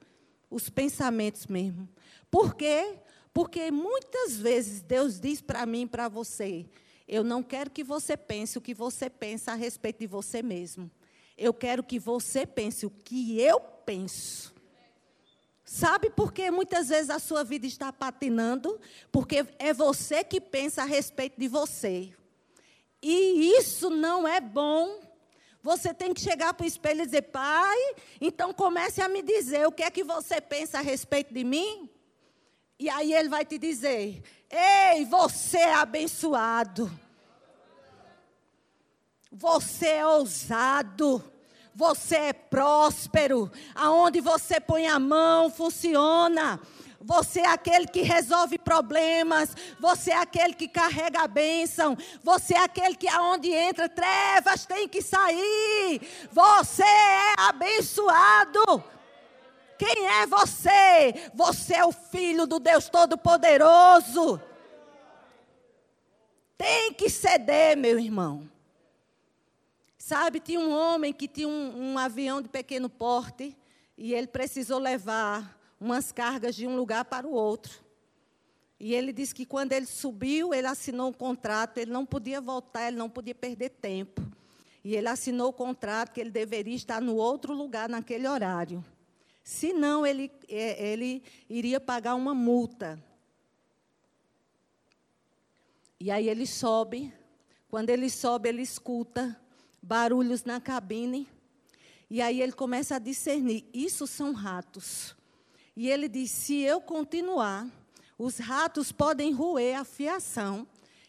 [0.51, 1.89] os pensamentos mesmo.
[2.29, 2.99] Por quê?
[3.33, 6.67] Porque muitas vezes Deus diz para mim e para você:
[7.07, 10.91] Eu não quero que você pense o que você pensa a respeito de você mesmo.
[11.39, 14.53] Eu quero que você pense o que eu penso.
[15.63, 18.79] Sabe por que muitas vezes a sua vida está patinando?
[19.11, 22.13] Porque é você que pensa a respeito de você.
[23.01, 24.99] E isso não é bom.
[25.63, 27.77] Você tem que chegar para o espelho e dizer: Pai,
[28.19, 31.89] então comece a me dizer o que é que você pensa a respeito de mim.
[32.77, 36.91] E aí ele vai te dizer: Ei, você é abençoado.
[39.31, 41.23] Você é ousado.
[41.75, 43.51] Você é próspero.
[43.75, 46.59] Aonde você põe a mão, funciona.
[47.01, 49.55] Você é aquele que resolve problemas.
[49.79, 51.97] Você é aquele que carrega a bênção.
[52.23, 56.01] Você é aquele que aonde entra trevas tem que sair.
[56.31, 58.83] Você é abençoado.
[59.77, 61.31] Quem é você?
[61.33, 64.41] Você é o filho do Deus Todo-Poderoso.
[66.57, 68.58] Tem que ceder, meu irmão.
[70.09, 73.55] Sabe, tinha um homem que tinha um, um avião de pequeno porte
[73.95, 77.79] e ele precisou levar umas cargas de um lugar para o outro.
[78.79, 82.87] E ele disse que quando ele subiu, ele assinou um contrato, ele não podia voltar,
[82.87, 84.19] ele não podia perder tempo.
[84.83, 88.83] E ele assinou o contrato que ele deveria estar no outro lugar naquele horário.
[89.43, 92.99] Senão, ele, é, ele iria pagar uma multa.
[95.99, 97.13] E aí ele sobe.
[97.69, 99.39] Quando ele sobe, ele escuta
[99.81, 101.27] barulhos na cabine.
[102.09, 105.15] E aí ele começa a discernir: isso são ratos.
[105.75, 107.67] E ele diz: se eu continuar,
[108.17, 110.67] os ratos podem roer a fiação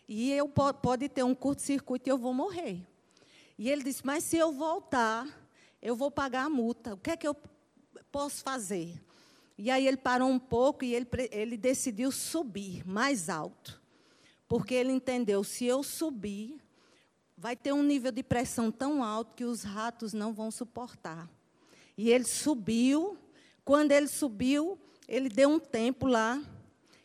[0.08, 2.80] e eu pode ter um curto-circuito e eu vou morrer.
[3.58, 5.26] E ele disse: mas se eu voltar,
[5.80, 6.94] eu vou pagar a multa.
[6.94, 7.36] O que é que eu
[8.10, 9.00] posso fazer?
[9.56, 13.80] E aí ele parou um pouco e ele, ele decidiu subir mais alto.
[14.48, 16.60] Porque ele entendeu: se eu subir,
[17.40, 21.26] vai ter um nível de pressão tão alto que os ratos não vão suportar.
[21.96, 23.16] E ele subiu.
[23.64, 26.42] Quando ele subiu, ele deu um tempo lá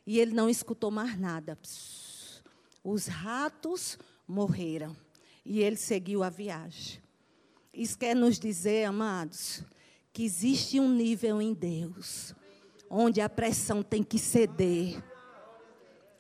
[0.06, 1.58] e ele não escutou mais nada.
[2.84, 4.94] Os ratos morreram
[5.46, 7.02] e ele seguiu a viagem.
[7.74, 9.64] Isso quer nos dizer, amados,
[10.12, 12.36] que existe um nível em Deus
[12.90, 15.02] onde a pressão tem que ceder.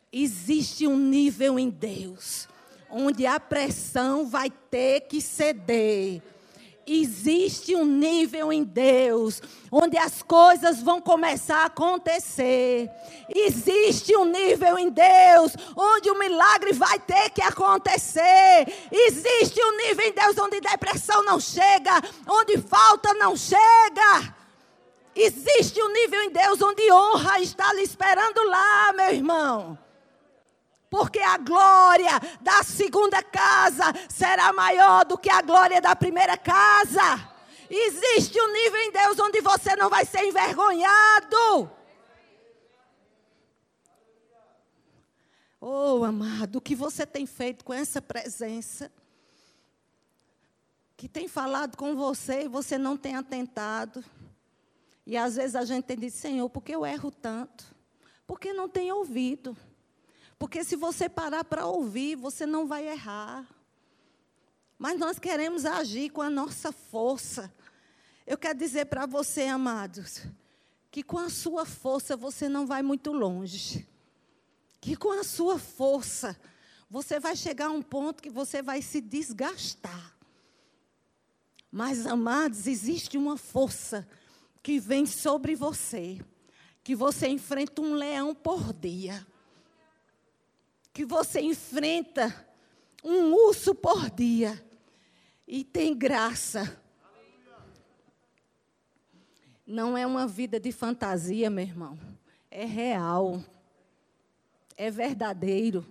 [0.09, 2.47] Existe um nível em Deus
[2.89, 6.21] onde a pressão vai ter que ceder.
[6.87, 12.89] Existe um nível em Deus onde as coisas vão começar a acontecer.
[13.27, 18.67] Existe um nível em Deus onde o milagre vai ter que acontecer.
[18.91, 24.35] Existe um nível em Deus onde depressão não chega, onde falta não chega.
[25.15, 29.84] Existe um nível em Deus onde honra está lhe esperando lá, meu irmão
[30.89, 37.35] porque a glória da segunda casa será maior do que a glória da primeira casa.
[37.69, 41.69] Existe um nível em Deus onde você não vai ser envergonhado.
[45.59, 48.91] Oh, amado, o que você tem feito com essa presença?
[50.95, 54.05] Que tem falado com você e você não tem atentado.
[55.05, 57.65] E às vezes a gente tem dito, Senhor, por que eu erro tanto?
[58.27, 59.57] Porque não tem ouvido.
[60.37, 63.47] Porque se você parar para ouvir, você não vai errar.
[64.77, 67.53] Mas nós queremos agir com a nossa força.
[68.27, 70.23] Eu quero dizer para você, amados,
[70.91, 73.87] que com a sua força você não vai muito longe.
[74.81, 76.37] Que com a sua força
[76.89, 80.15] você vai chegar a um ponto que você vai se desgastar.
[81.71, 84.07] Mas, amados, existe uma força
[84.63, 86.21] que vem sobre você,
[86.83, 89.25] que você enfrenta um leão por dia,
[90.95, 92.33] que você enfrenta
[93.03, 94.65] um urso por dia,
[95.45, 96.81] e tem graça.
[99.67, 101.99] Não é uma vida de fantasia, meu irmão.
[102.49, 103.43] É real.
[104.77, 105.85] É verdadeiro.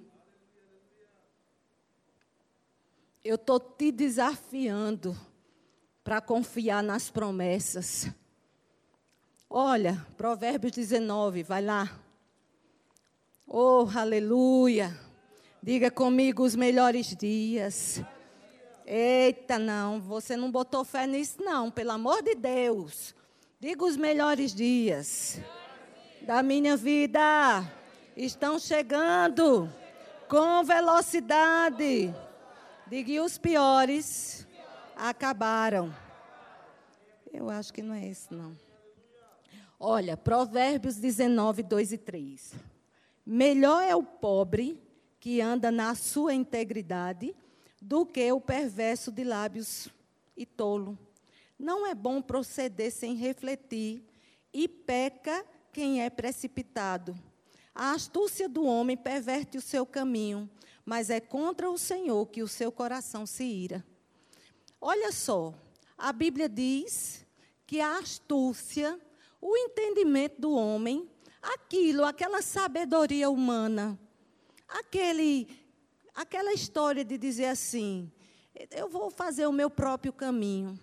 [3.22, 5.14] Eu estou te desafiando
[6.02, 8.08] para confiar nas promessas.
[9.50, 12.03] Olha, Provérbios 19, vai lá.
[13.46, 14.98] Oh, aleluia.
[15.62, 18.02] Diga comigo os melhores dias.
[18.86, 23.14] Eita, não, você não botou fé nisso, não, pelo amor de Deus.
[23.60, 25.40] Diga os melhores dias
[26.22, 27.64] da minha vida.
[28.16, 29.70] Estão chegando
[30.28, 32.14] com velocidade.
[32.86, 34.46] Diga, e os piores
[34.96, 35.94] acabaram.
[37.32, 38.56] Eu acho que não é isso, não.
[39.78, 42.73] Olha, Provérbios 19, 2 e 3.
[43.26, 44.80] Melhor é o pobre
[45.18, 47.34] que anda na sua integridade
[47.80, 49.88] do que o perverso de lábios
[50.36, 50.98] e tolo.
[51.58, 54.02] Não é bom proceder sem refletir,
[54.52, 57.18] e peca quem é precipitado.
[57.74, 60.48] A astúcia do homem perverte o seu caminho,
[60.84, 63.84] mas é contra o Senhor que o seu coração se ira.
[64.80, 65.52] Olha só,
[65.98, 67.26] a Bíblia diz
[67.66, 69.00] que a astúcia,
[69.40, 71.08] o entendimento do homem,
[71.52, 73.98] aquilo, aquela sabedoria humana,
[74.68, 75.48] aquele
[76.14, 78.10] aquela história de dizer assim:
[78.70, 80.78] eu vou fazer o meu próprio caminho.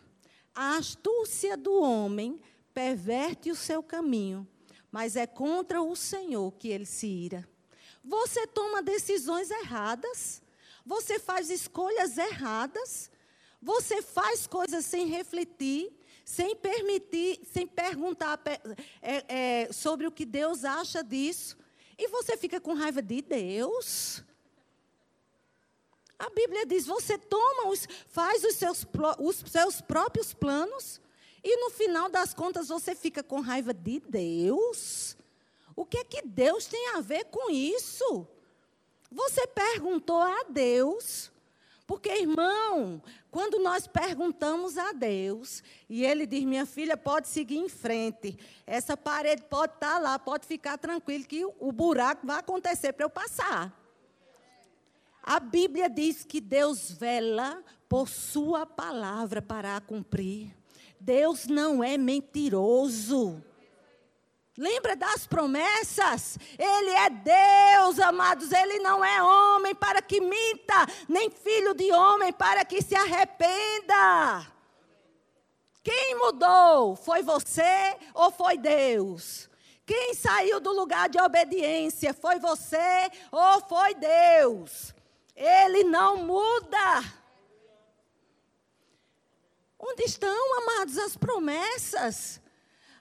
[0.54, 2.40] A astúcia do homem
[2.74, 4.48] perverte o seu caminho,
[4.92, 7.48] mas é contra o Senhor que ele se ira.
[8.04, 10.42] Você toma decisões erradas,
[10.86, 13.10] você faz escolhas erradas,
[13.62, 15.94] você faz coisas sem refletir,
[16.32, 18.40] sem permitir, sem perguntar
[19.02, 21.58] é, é, sobre o que Deus acha disso,
[21.98, 24.24] e você fica com raiva de Deus.
[26.18, 28.88] A Bíblia diz: você toma os, faz os seus,
[29.20, 31.02] os seus próprios planos
[31.44, 35.18] e no final das contas você fica com raiva de Deus.
[35.76, 38.26] O que é que Deus tem a ver com isso?
[39.12, 41.30] Você perguntou a Deus.
[41.92, 47.68] Porque, irmão, quando nós perguntamos a Deus, e Ele diz: minha filha, pode seguir em
[47.68, 53.04] frente, essa parede pode estar lá, pode ficar tranquilo, que o buraco vai acontecer para
[53.04, 53.78] eu passar.
[55.22, 60.56] A Bíblia diz que Deus vela por Sua palavra para a cumprir.
[60.98, 63.44] Deus não é mentiroso.
[64.62, 66.38] Lembra das promessas?
[66.56, 68.52] Ele é Deus, amados.
[68.52, 74.46] Ele não é homem para que minta, nem filho de homem para que se arrependa.
[75.82, 76.96] Quem mudou?
[76.96, 79.50] Foi você ou foi Deus?
[79.84, 82.14] Quem saiu do lugar de obediência?
[82.14, 84.94] Foi você ou foi Deus?
[85.36, 87.04] Ele não muda.
[89.80, 92.40] Onde estão, amados, as promessas?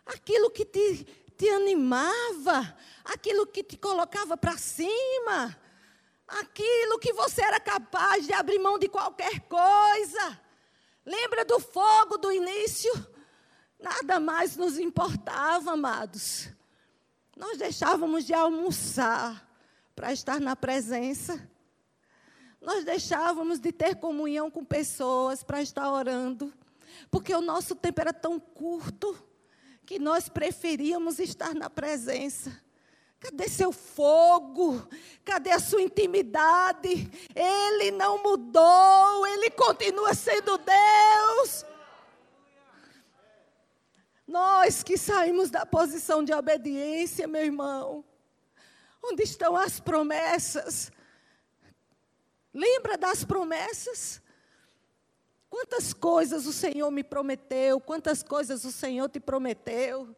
[0.06, 1.06] Aquilo que te,
[1.40, 5.56] te animava, aquilo que te colocava para cima,
[6.28, 10.38] aquilo que você era capaz de abrir mão de qualquer coisa.
[11.06, 12.92] Lembra do fogo do início?
[13.78, 16.50] Nada mais nos importava, amados.
[17.34, 19.48] Nós deixávamos de almoçar
[19.96, 21.50] para estar na presença
[22.60, 26.52] nós deixávamos de ter comunhão com pessoas para estar orando,
[27.10, 29.16] porque o nosso tempo era tão curto
[29.90, 32.56] que nós preferíamos estar na presença.
[33.18, 34.88] Cadê seu fogo?
[35.24, 37.10] Cadê a sua intimidade?
[37.34, 41.64] Ele não mudou, ele continua sendo Deus.
[44.28, 48.04] Nós que saímos da posição de obediência, meu irmão,
[49.02, 50.92] onde estão as promessas?
[52.54, 54.22] Lembra das promessas?
[55.50, 60.14] Quantas coisas o Senhor me prometeu, quantas coisas o Senhor te prometeu.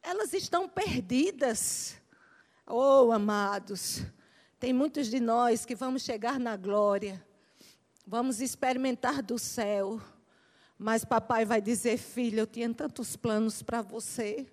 [0.00, 2.00] Elas estão perdidas.
[2.64, 4.02] Oh, amados,
[4.60, 7.22] tem muitos de nós que vamos chegar na glória,
[8.06, 10.00] vamos experimentar do céu,
[10.78, 14.46] mas papai vai dizer: filho, eu tinha tantos planos para você.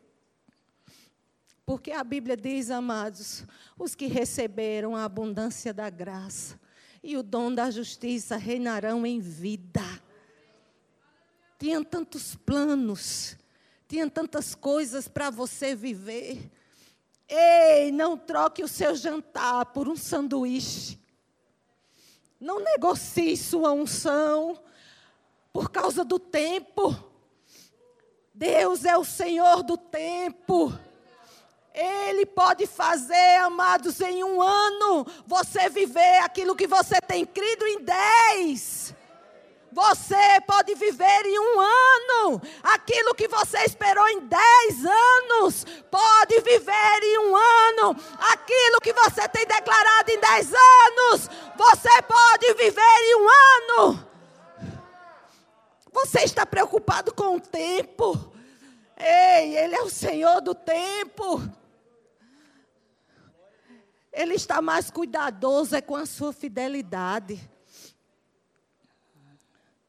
[1.64, 3.46] Porque a Bíblia diz, amados,
[3.78, 6.60] os que receberam a abundância da graça
[7.04, 9.82] e o dom da justiça reinarão em vida.
[11.58, 13.38] Tinha tantos planos,
[13.88, 16.52] tinha tantas coisas para você viver.
[17.28, 21.00] Ei, não troque o seu jantar por um sanduíche.
[22.40, 24.60] Não negocie sua unção
[25.54, 26.96] por causa do tempo.
[28.34, 30.74] Deus é o Senhor do tempo.
[31.74, 37.82] Ele pode fazer, amados, em um ano, você viver aquilo que você tem crido em
[37.82, 38.94] dez.
[39.72, 45.66] Você pode viver em um ano aquilo que você esperou em dez anos.
[45.90, 51.30] Pode viver em um ano aquilo que você tem declarado em dez anos.
[51.56, 54.08] Você pode viver em um ano.
[55.94, 58.34] Você está preocupado com o tempo.
[58.98, 61.42] Ei, Ele é o Senhor do tempo.
[64.12, 67.40] Ele está mais cuidadoso é com a sua fidelidade.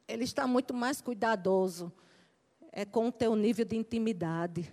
[0.07, 1.93] Ele está muito mais cuidadoso
[2.73, 4.73] é com o teu nível de intimidade.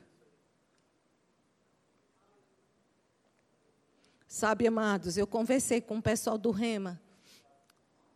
[4.26, 7.02] Sabe, amados, eu conversei com o pessoal do Rema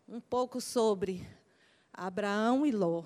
[0.07, 1.27] um pouco sobre
[1.91, 3.03] Abraão e Ló.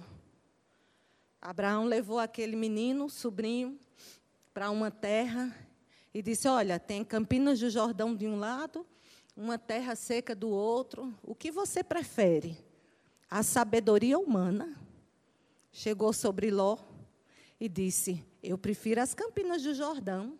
[1.41, 3.79] Abraão levou aquele menino, sobrinho,
[4.53, 5.55] para uma terra
[6.17, 8.83] e disse: Olha, tem Campinas do Jordão de um lado,
[9.35, 11.13] uma terra seca do outro.
[11.21, 12.57] O que você prefere?
[13.29, 14.75] A sabedoria humana
[15.71, 16.75] chegou sobre Ló
[17.59, 20.39] e disse: Eu prefiro as Campinas do Jordão.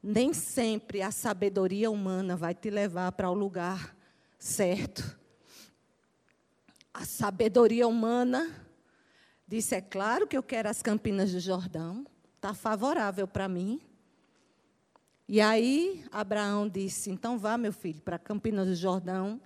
[0.00, 3.96] Nem sempre a sabedoria humana vai te levar para o lugar
[4.38, 5.18] certo.
[6.94, 8.48] A sabedoria humana
[9.44, 12.06] disse: É claro que eu quero as Campinas do Jordão,
[12.36, 13.87] está favorável para mim.
[15.28, 19.38] E aí Abraão disse: Então vá, meu filho, para Campinas do Jordão,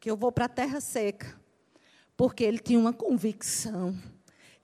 [0.00, 1.38] que eu vou para a terra seca.
[2.16, 3.94] Porque ele tinha uma convicção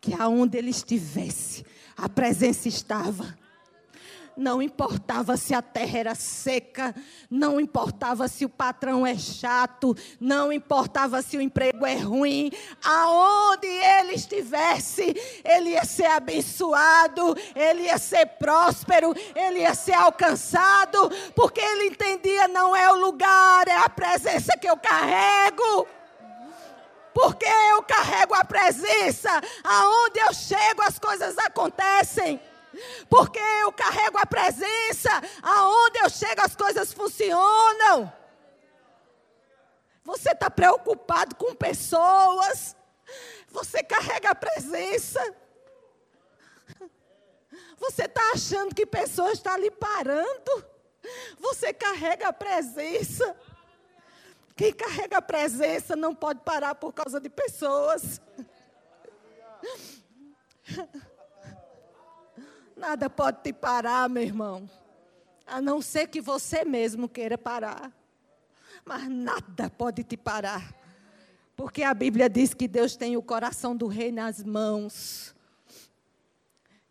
[0.01, 1.65] que aonde ele estivesse,
[1.95, 3.37] a presença estava
[4.37, 6.95] não importava se a terra era seca,
[7.31, 12.51] não importava se o patrão é chato, não importava se o emprego é ruim,
[12.85, 15.15] aonde ele estivesse,
[15.45, 22.49] ele ia ser abençoado, ele ia ser próspero, ele ia ser alcançado, porque ele entendia:
[22.49, 25.87] não é o lugar, é a presença que eu carrego
[27.15, 29.29] porque eu carrego a presença,
[29.63, 32.41] aonde eu chego as coisas acontecem.
[33.09, 35.11] Porque eu carrego a presença,
[35.43, 38.13] aonde eu chego as coisas funcionam.
[40.05, 42.75] Você está preocupado com pessoas,
[43.49, 45.21] você carrega a presença.
[47.79, 50.65] Você está achando que pessoas estão ali parando.
[51.39, 53.37] Você carrega a presença.
[54.57, 58.21] Quem carrega a presença não pode parar por causa de pessoas.
[62.77, 64.69] Nada pode te parar, meu irmão.
[65.47, 67.93] A não ser que você mesmo queira parar.
[68.85, 70.75] Mas nada pode te parar.
[71.55, 75.35] Porque a Bíblia diz que Deus tem o coração do rei nas mãos.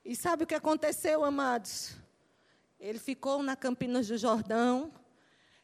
[0.06, 1.96] E sabe o que aconteceu, amados?
[2.80, 4.92] Ele ficou na Campinas do Jordão.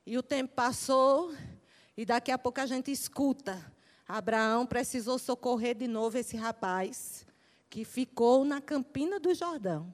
[0.05, 1.33] E o tempo passou.
[1.95, 3.63] E daqui a pouco a gente escuta.
[4.07, 7.25] Abraão precisou socorrer de novo esse rapaz
[7.69, 9.93] que ficou na Campina do Jordão.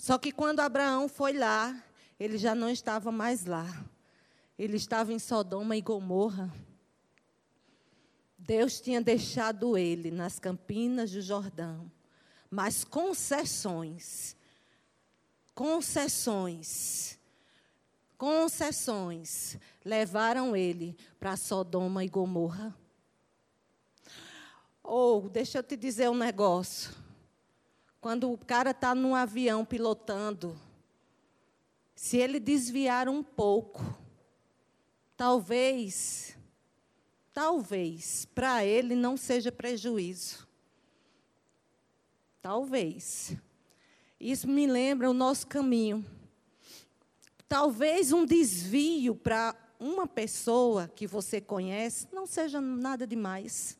[0.00, 1.78] Só que quando Abraão foi lá,
[2.18, 3.66] ele já não estava mais lá.
[4.58, 6.50] Ele estava em Sodoma e Gomorra.
[8.38, 11.92] Deus tinha deixado ele nas campinas do Jordão.
[12.50, 14.34] Mas concessões,
[15.54, 17.18] concessões,
[18.16, 22.74] concessões levaram ele para Sodoma e Gomorra.
[24.82, 26.99] Ou, oh, deixa eu te dizer um negócio.
[28.00, 30.58] Quando o cara está num avião pilotando,
[31.94, 33.82] se ele desviar um pouco,
[35.16, 36.34] talvez,
[37.32, 40.48] talvez, para ele não seja prejuízo.
[42.40, 43.36] Talvez.
[44.18, 46.04] Isso me lembra o nosso caminho.
[47.46, 53.79] Talvez um desvio para uma pessoa que você conhece não seja nada demais.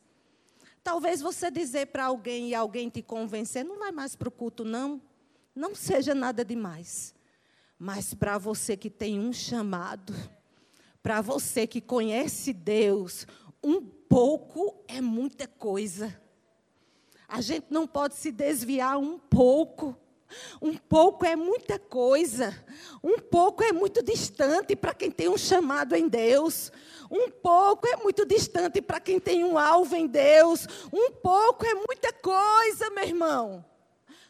[0.83, 4.63] Talvez você dizer para alguém e alguém te convencer, não vai mais para o culto,
[4.63, 5.01] não.
[5.55, 7.13] Não seja nada demais.
[7.77, 10.13] Mas para você que tem um chamado,
[11.01, 13.27] para você que conhece Deus,
[13.63, 16.19] um pouco é muita coisa.
[17.27, 19.97] A gente não pode se desviar um pouco.
[20.61, 22.55] Um pouco é muita coisa.
[23.03, 26.71] Um pouco é muito distante para quem tem um chamado em Deus.
[27.09, 30.67] Um pouco é muito distante para quem tem um alvo em Deus.
[30.93, 33.65] Um pouco é muita coisa, meu irmão.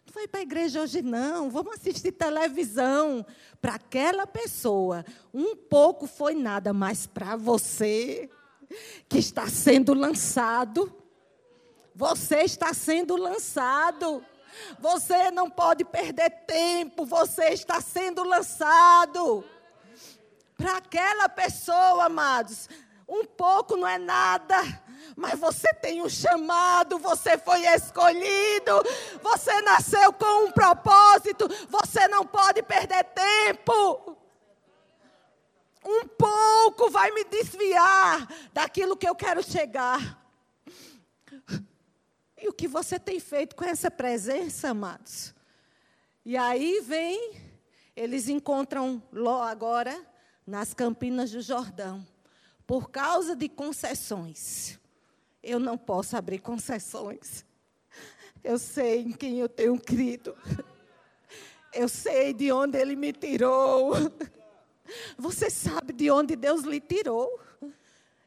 [0.05, 1.49] Não vai para a igreja hoje, não.
[1.49, 3.25] Vamos assistir televisão.
[3.61, 8.29] Para aquela pessoa, um pouco foi nada, mas para você,
[9.07, 10.91] que está sendo lançado.
[11.95, 14.25] Você está sendo lançado.
[14.79, 19.43] Você não pode perder tempo, você está sendo lançado.
[20.57, 22.69] Para aquela pessoa, amados,
[23.07, 24.55] um pouco não é nada,
[25.15, 28.83] mas você tem um chamado, você foi escolhido,
[29.21, 34.17] você nasceu com um propósito, você não pode perder tempo.
[35.83, 40.20] Um pouco vai me desviar daquilo que eu quero chegar.
[42.41, 45.31] E o que você tem feito com essa presença, amados?
[46.25, 47.33] E aí vem,
[47.95, 49.95] eles encontram Ló agora
[50.45, 52.05] nas campinas do Jordão
[52.65, 54.79] por causa de concessões.
[55.43, 57.45] Eu não posso abrir concessões.
[58.43, 60.35] Eu sei em quem eu tenho crido.
[61.73, 63.93] Eu sei de onde Ele me tirou.
[65.17, 67.39] Você sabe de onde Deus lhe tirou.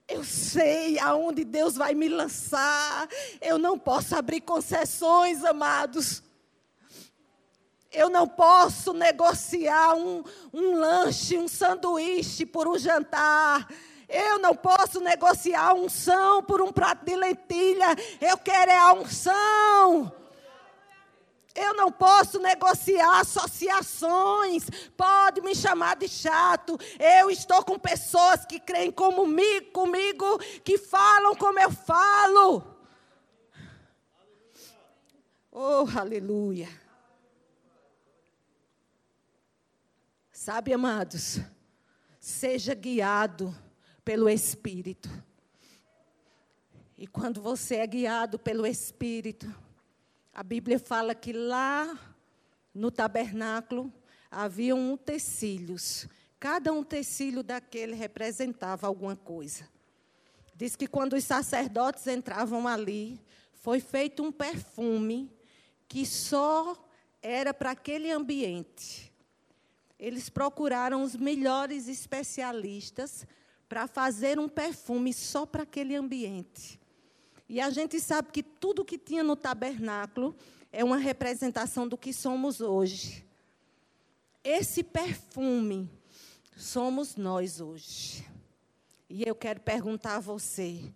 [0.06, 3.08] Eu sei aonde Deus vai me lançar.
[3.40, 6.22] Eu não posso abrir concessões, amados.
[7.90, 13.66] Eu não posso negociar um, um lanche, um sanduíche por um jantar.
[14.08, 17.96] Eu não posso negociar unção por um prato de lentilha.
[18.20, 20.12] Eu quero é a unção.
[21.54, 24.64] Eu não posso negociar associações.
[24.96, 26.76] Pode me chamar de chato.
[26.98, 29.24] Eu estou com pessoas que creem como
[29.72, 32.74] comigo, que falam como eu falo.
[35.52, 36.68] Oh, aleluia.
[40.32, 41.38] Sabe, amados,
[42.18, 43.56] seja guiado
[44.04, 45.08] pelo Espírito.
[46.98, 49.46] E quando você é guiado pelo Espírito,
[50.34, 51.96] a Bíblia fala que lá
[52.74, 53.92] no tabernáculo
[54.28, 56.08] havia um utensílios.
[56.40, 59.68] Cada utensílio daquele representava alguma coisa.
[60.56, 63.20] Diz que quando os sacerdotes entravam ali,
[63.52, 65.30] foi feito um perfume
[65.86, 66.76] que só
[67.22, 69.12] era para aquele ambiente.
[69.96, 73.24] Eles procuraram os melhores especialistas
[73.68, 76.80] para fazer um perfume só para aquele ambiente.
[77.48, 80.34] E a gente sabe que tudo que tinha no tabernáculo
[80.72, 83.24] é uma representação do que somos hoje.
[84.42, 85.90] Esse perfume
[86.56, 88.26] somos nós hoje.
[89.08, 90.92] E eu quero perguntar a você: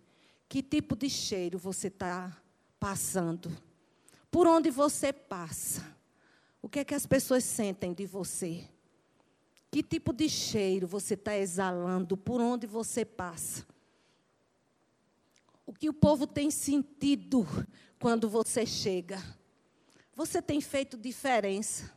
[0.47, 2.35] que tipo de cheiro você está
[2.79, 3.55] passando?
[4.31, 5.97] Por onde você passa?
[6.61, 8.67] O que é que as pessoas sentem de você?
[9.71, 13.65] Que tipo de cheiro você está exalando por onde você passa?
[15.69, 17.45] O que o povo tem sentido
[17.99, 19.23] quando você chega?
[20.15, 21.93] Você tem feito diferença.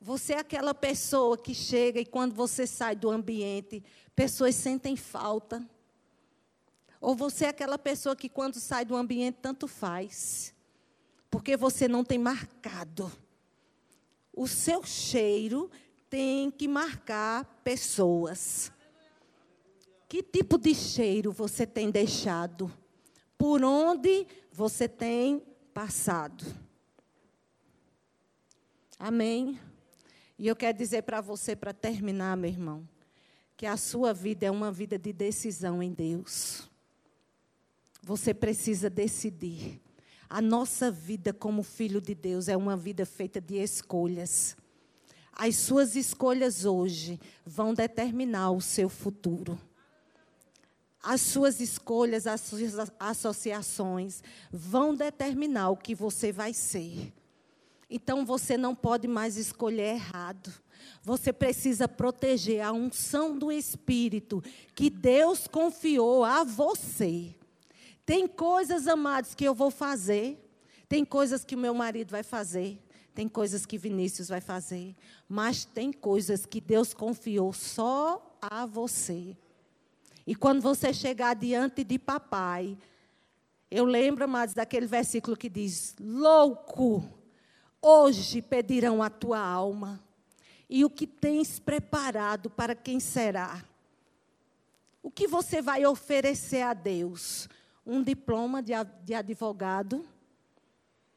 [0.00, 3.82] Você é aquela pessoa que chega e quando você sai do ambiente,
[4.14, 5.68] pessoas sentem falta.
[7.00, 10.54] Ou você é aquela pessoa que quando sai do ambiente tanto faz.
[11.28, 13.10] Porque você não tem marcado.
[14.32, 15.68] O seu cheiro
[16.08, 18.70] tem que marcar pessoas.
[20.08, 22.72] Que tipo de cheiro você tem deixado?
[23.36, 25.42] Por onde você tem
[25.74, 26.44] passado?
[28.98, 29.58] Amém?
[30.38, 32.88] E eu quero dizer para você, para terminar, meu irmão,
[33.56, 36.68] que a sua vida é uma vida de decisão em Deus.
[38.02, 39.80] Você precisa decidir.
[40.28, 44.56] A nossa vida como filho de Deus é uma vida feita de escolhas.
[45.32, 49.58] As suas escolhas hoje vão determinar o seu futuro.
[51.08, 57.12] As suas escolhas, as suas associações vão determinar o que você vai ser.
[57.88, 60.52] Então você não pode mais escolher errado.
[61.04, 64.42] Você precisa proteger a unção do Espírito
[64.74, 67.32] que Deus confiou a você.
[68.04, 70.44] Tem coisas, amados, que eu vou fazer.
[70.88, 72.80] Tem coisas que o meu marido vai fazer.
[73.14, 74.96] Tem coisas que Vinícius vai fazer.
[75.28, 79.36] Mas tem coisas que Deus confiou só a você.
[80.26, 82.76] E quando você chegar diante de papai,
[83.70, 87.08] eu lembro, mais daquele versículo que diz: Louco,
[87.80, 90.02] hoje pedirão a tua alma,
[90.68, 93.64] e o que tens preparado para quem será?
[95.00, 97.48] O que você vai oferecer a Deus?
[97.86, 100.04] Um diploma de, advogado?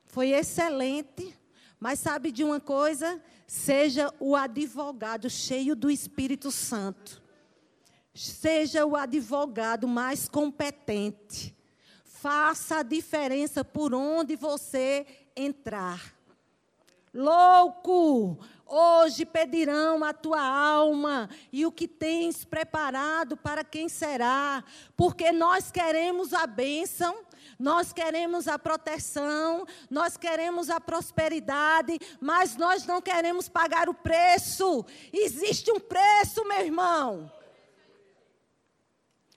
[0.06, 1.36] Foi excelente,
[1.80, 3.20] mas sabe de uma coisa?
[3.48, 7.19] Seja o advogado cheio do Espírito Santo
[8.14, 11.56] Seja o advogado mais competente.
[12.04, 15.06] Faça a diferença por onde você
[15.36, 16.14] entrar.
[17.14, 18.38] louco.
[18.72, 24.64] Hoje pedirão a tua alma e o que tens preparado para quem será,
[24.96, 27.26] porque nós queremos a bênção,
[27.58, 34.86] nós queremos a proteção, nós queremos a prosperidade, mas nós não queremos pagar o preço.
[35.12, 37.39] Existe um preço, meu irmão.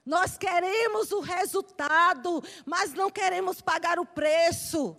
[0.05, 4.97] Nós queremos o resultado, mas não queremos pagar o preço.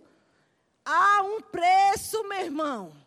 [0.85, 3.03] Há um preço, meu irmão.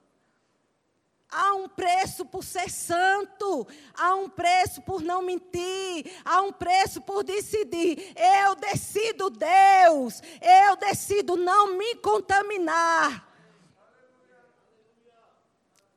[1.28, 7.00] Há um preço por ser santo, há um preço por não mentir, há um preço
[7.00, 8.14] por decidir.
[8.16, 13.26] Eu decido Deus, eu decido não me contaminar.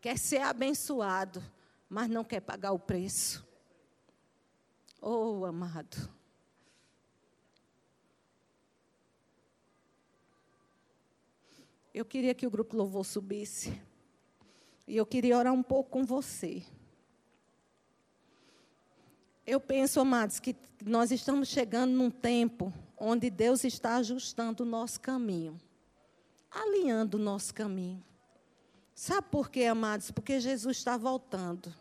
[0.01, 1.43] Quer ser abençoado,
[1.87, 3.47] mas não quer pagar o preço.
[5.01, 6.09] Oh, amado.
[11.93, 13.81] Eu queria que o grupo louvor subisse.
[14.87, 16.63] E eu queria orar um pouco com você.
[19.45, 24.99] Eu penso, amados, que nós estamos chegando num tempo onde Deus está ajustando o nosso
[24.99, 25.59] caminho,
[26.51, 28.03] alinhando o nosso caminho.
[28.93, 30.11] Sabe por quê, amados?
[30.11, 31.73] Porque Jesus está voltando.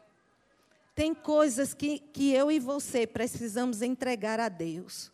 [0.98, 5.12] Tem coisas que, que eu e você precisamos entregar a Deus.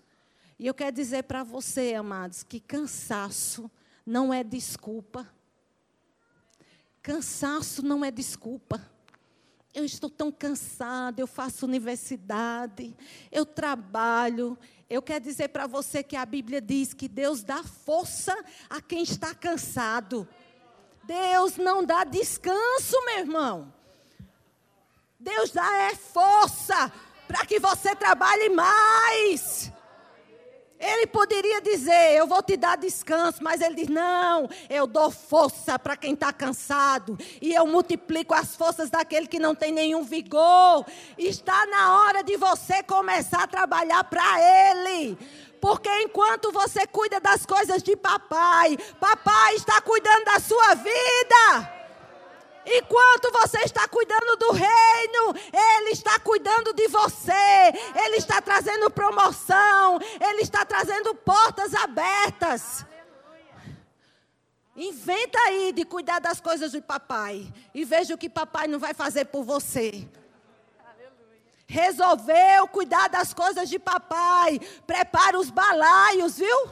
[0.58, 3.70] E eu quero dizer para você, amados, que cansaço
[4.06, 5.28] não é desculpa.
[7.02, 8.80] Cansaço não é desculpa.
[9.74, 12.96] Eu estou tão cansada, eu faço universidade,
[13.30, 14.58] eu trabalho.
[14.88, 18.34] Eu quero dizer para você que a Bíblia diz que Deus dá força
[18.70, 20.26] a quem está cansado.
[21.02, 23.73] Deus não dá descanso, meu irmão.
[25.24, 26.92] Deus dá é força
[27.26, 29.72] para que você trabalhe mais.
[30.78, 35.78] Ele poderia dizer: Eu vou te dar descanso, mas ele diz: Não, eu dou força
[35.78, 40.84] para quem está cansado, e eu multiplico as forças daquele que não tem nenhum vigor.
[41.16, 44.26] Está na hora de você começar a trabalhar para
[44.70, 45.16] Ele.
[45.58, 51.73] Porque enquanto você cuida das coisas de papai, papai está cuidando da sua vida.
[52.66, 57.32] Enquanto você está cuidando do reino, Ele está cuidando de você.
[58.04, 59.98] Ele está trazendo promoção.
[60.20, 62.86] Ele está trazendo portas abertas.
[64.76, 67.52] Inventa aí de cuidar das coisas do papai.
[67.74, 70.08] E veja o que papai não vai fazer por você.
[71.66, 74.58] Resolveu cuidar das coisas de papai.
[74.86, 76.68] Prepara os balaios, viu?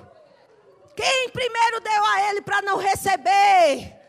[0.96, 4.01] Quem primeiro deu a ele para não receber?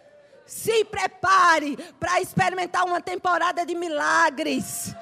[0.54, 4.96] Se prepare para experimentar uma temporada de milagres.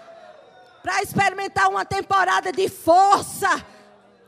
[0.81, 3.49] Para experimentar uma temporada de força.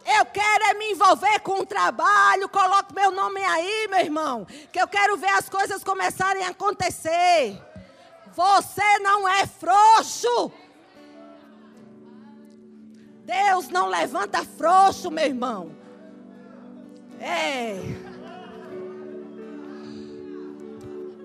[0.05, 2.49] Eu quero é me envolver com o trabalho.
[2.49, 4.45] Coloque meu nome aí, meu irmão.
[4.71, 7.57] Que eu quero ver as coisas começarem a acontecer.
[8.33, 10.51] Você não é frouxo.
[13.23, 15.71] Deus não levanta frouxo, meu irmão.
[17.17, 18.12] É.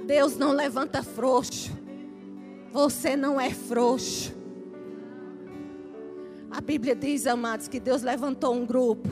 [0.09, 1.71] Deus não levanta frouxo.
[2.73, 4.35] Você não é frouxo.
[6.51, 9.07] A Bíblia diz, amados, que Deus levantou um grupo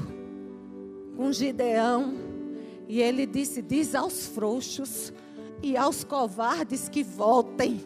[1.15, 2.15] com Gideão
[2.89, 5.13] e ele disse: Diz aos frouxos
[5.63, 7.85] e aos covardes que voltem.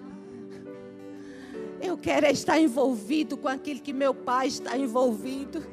[1.82, 5.66] Eu quero estar envolvido com aquilo que meu pai está envolvido,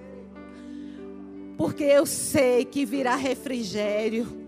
[1.56, 4.47] porque eu sei que virá refrigério.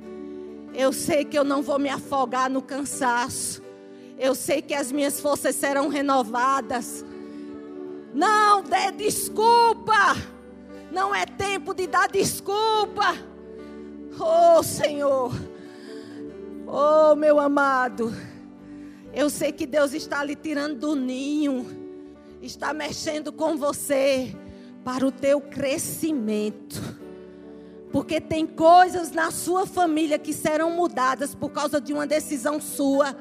[0.73, 3.61] Eu sei que eu não vou me afogar no cansaço.
[4.17, 7.05] Eu sei que as minhas forças serão renovadas.
[8.13, 10.15] Não dê desculpa.
[10.91, 13.15] Não é tempo de dar desculpa.
[14.19, 15.33] Oh, Senhor.
[16.67, 18.13] Oh, meu amado.
[19.13, 21.65] Eu sei que Deus está lhe tirando do ninho.
[22.41, 24.35] Está mexendo com você
[24.83, 26.98] para o teu crescimento.
[27.91, 33.15] Porque tem coisas na sua família que serão mudadas por causa de uma decisão sua.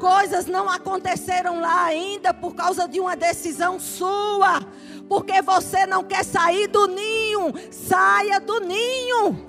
[0.00, 4.60] Coisas não aconteceram lá ainda por causa de uma decisão sua.
[5.08, 7.52] Porque você não quer sair do ninho.
[7.70, 9.48] Saia do ninho.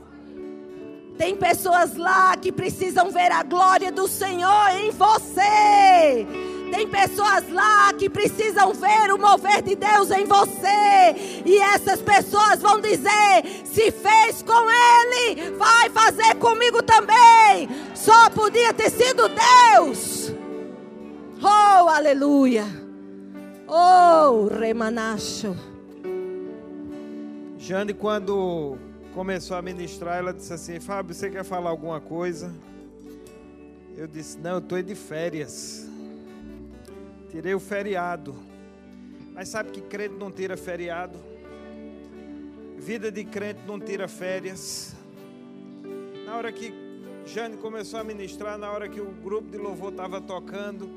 [1.17, 6.26] Tem pessoas lá que precisam ver a glória do Senhor em você.
[6.72, 11.41] Tem pessoas lá que precisam ver o mover de Deus em você.
[11.45, 17.70] E essas pessoas vão dizer: se fez com Ele, vai fazer comigo também.
[17.95, 20.32] Só podia ter sido Deus.
[21.41, 22.65] Oh, aleluia.
[23.67, 25.55] Oh, remanacho.
[27.57, 28.78] Jane, quando
[29.13, 32.53] começou a ministrar, ela disse assim: Fábio, você quer falar alguma coisa?
[33.97, 35.88] Eu disse: Não, eu estou de férias.
[37.30, 38.36] Tirei o feriado.
[39.34, 41.17] Mas sabe que crente não tira feriado?
[42.77, 44.95] Vida de crente não tira férias.
[46.25, 46.73] Na hora que
[47.25, 50.89] Jane começou a ministrar, na hora que o grupo de louvor estava tocando,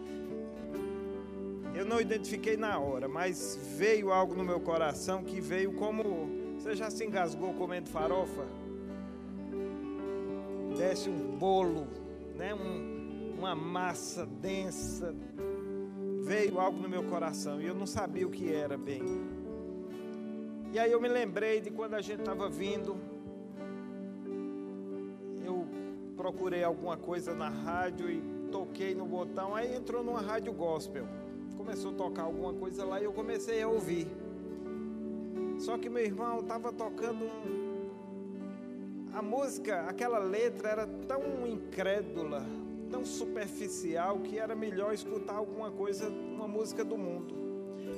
[1.74, 6.30] eu não identifiquei na hora, mas veio algo no meu coração que veio como.
[6.58, 8.46] Você já se engasgou comendo farofa?
[10.76, 11.86] Desce um bolo,
[12.36, 12.54] né?
[12.54, 15.14] Um, uma massa densa.
[16.22, 19.02] Veio algo no meu coração e eu não sabia o que era bem.
[20.72, 22.96] E aí eu me lembrei de quando a gente estava vindo.
[25.44, 25.66] Eu
[26.16, 29.54] procurei alguma coisa na rádio e toquei no botão.
[29.54, 31.06] Aí entrou numa rádio gospel
[31.62, 34.08] começou a tocar alguma coisa lá e eu comecei a ouvir.
[35.60, 37.90] Só que meu irmão estava tocando um...
[39.14, 42.44] a música, aquela letra era tão incrédula,
[42.92, 47.34] tão superficial que era melhor escutar alguma coisa, uma música do mundo.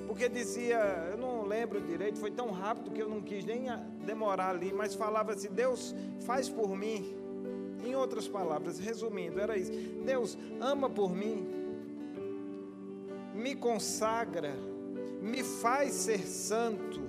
[0.07, 0.79] Porque dizia,
[1.11, 3.67] eu não lembro direito, foi tão rápido que eu não quis nem
[4.07, 7.15] demorar ali, mas falava assim: Deus faz por mim.
[7.85, 9.73] Em outras palavras, resumindo, era isso:
[10.07, 11.65] Deus ama por mim
[13.35, 14.55] me consagra,
[15.21, 17.01] me faz ser santo.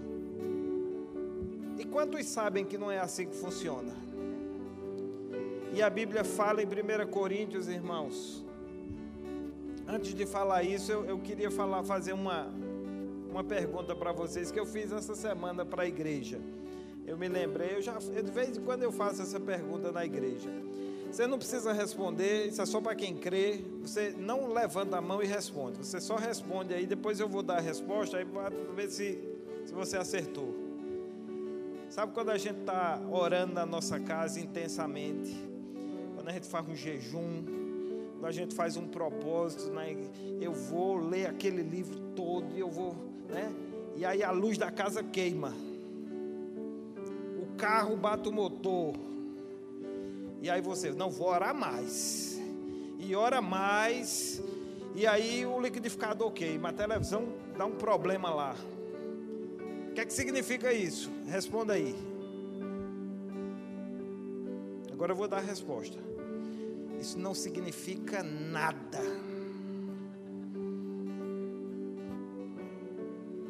[1.78, 4.05] E quantos sabem que não é assim que funciona?
[5.76, 8.42] E a Bíblia fala em 1 Coríntios, irmãos.
[9.86, 12.48] Antes de falar isso, eu, eu queria falar, fazer uma,
[13.30, 16.40] uma pergunta para vocês que eu fiz essa semana para a igreja.
[17.06, 20.50] Eu me lembrei, eu já, de vez em quando eu faço essa pergunta na igreja.
[21.12, 23.60] Você não precisa responder, isso é só para quem crê.
[23.82, 25.80] Você não levanta a mão e responde.
[25.80, 29.20] Você só responde aí, depois eu vou dar a resposta, aí para ver se,
[29.66, 30.56] se você acertou.
[31.90, 35.54] Sabe quando a gente está orando na nossa casa intensamente?
[36.26, 37.44] Quando a gente faz um jejum,
[38.14, 39.96] quando a gente faz um propósito, né?
[40.42, 42.96] eu vou ler aquele livro todo e eu vou,
[43.30, 43.54] né?
[43.96, 45.54] E aí a luz da casa queima.
[47.40, 48.96] O carro bate o motor
[50.42, 52.42] e aí você, não vou orar mais.
[52.98, 54.42] E ora mais.
[54.96, 58.56] E aí o liquidificador queima, a televisão dá um problema lá.
[59.92, 61.12] O que é que significa isso?
[61.28, 61.96] Responda aí.
[64.96, 66.00] Agora eu vou dar a resposta.
[67.00, 69.02] Isso não significa nada.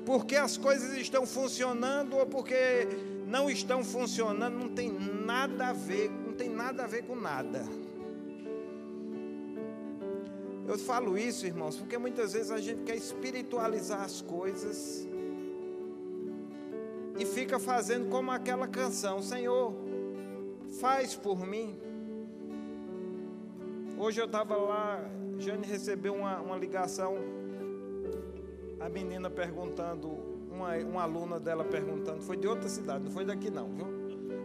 [0.06, 2.88] Porque as coisas estão funcionando ou porque
[3.26, 7.66] não estão funcionando, não tem nada a ver tem nada a ver com nada.
[10.68, 15.08] Eu falo isso, irmãos, porque muitas vezes a gente quer espiritualizar as coisas
[17.18, 19.74] e fica fazendo como aquela canção: Senhor,
[20.86, 21.76] faz por mim.
[23.98, 25.04] Hoje eu estava lá,
[25.40, 27.16] Jane recebeu uma, uma ligação,
[28.80, 30.16] a menina perguntando,
[30.52, 33.88] uma, uma aluna dela perguntando, foi de outra cidade, não foi daqui não, viu?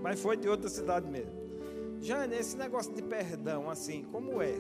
[0.01, 1.38] Mas foi de outra cidade mesmo.
[2.01, 4.55] Jane, esse negócio de perdão, assim, como é?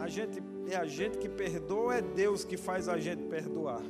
[0.00, 3.82] A gente é a gente que perdoa, é Deus que faz a gente perdoar.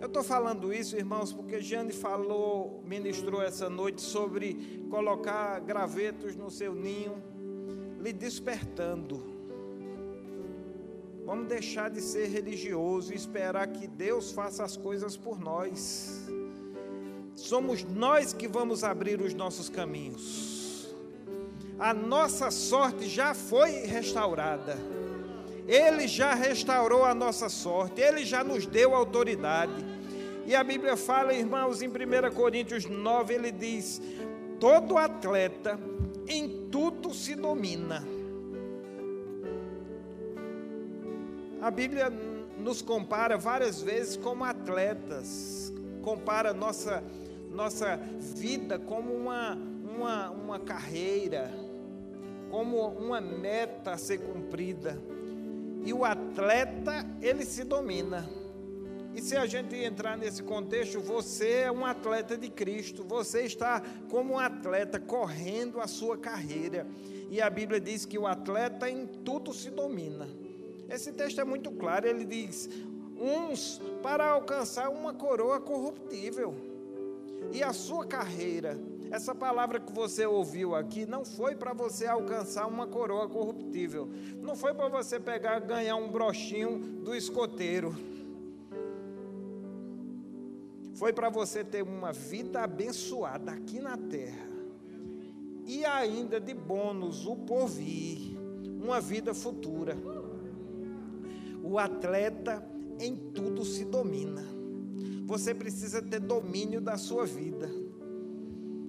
[0.00, 6.50] Eu estou falando isso, irmãos, porque Jane falou, ministrou essa noite sobre colocar gravetos no
[6.50, 7.22] seu ninho,
[8.00, 9.22] lhe despertando.
[11.24, 16.26] Vamos deixar de ser religioso e esperar que Deus faça as coisas por nós
[17.40, 20.94] somos nós que vamos abrir os nossos caminhos.
[21.78, 24.76] A nossa sorte já foi restaurada.
[25.66, 29.72] Ele já restaurou a nossa sorte, ele já nos deu autoridade.
[30.46, 34.00] E a Bíblia fala, irmãos, em 1 Coríntios 9, ele diz:
[34.58, 35.78] todo atleta
[36.28, 38.04] em tudo se domina.
[41.60, 42.10] A Bíblia
[42.58, 45.72] nos compara várias vezes como atletas,
[46.02, 47.02] compara nossa
[47.50, 49.58] nossa vida como uma,
[49.96, 51.52] uma, uma carreira,
[52.50, 55.00] como uma meta a ser cumprida.
[55.84, 58.28] E o atleta, ele se domina.
[59.14, 63.82] E se a gente entrar nesse contexto, você é um atleta de Cristo, você está
[64.08, 66.86] como um atleta correndo a sua carreira.
[67.28, 70.28] E a Bíblia diz que o atleta em tudo se domina.
[70.88, 72.68] Esse texto é muito claro, ele diz:
[73.20, 76.54] uns para alcançar uma coroa corruptível
[77.52, 78.78] e a sua carreira,
[79.10, 84.08] essa palavra que você ouviu aqui, não foi para você alcançar uma coroa corruptível.
[84.40, 87.94] Não foi para você pegar ganhar um brochinho do escoteiro.
[91.00, 94.50] Foi para você ter uma vida abençoada aqui na terra
[95.64, 98.36] e ainda de bônus o porvir,
[98.78, 99.96] uma vida futura.
[101.64, 102.62] O atleta
[102.98, 104.44] em tudo se domina.
[105.24, 107.70] Você precisa ter domínio da sua vida.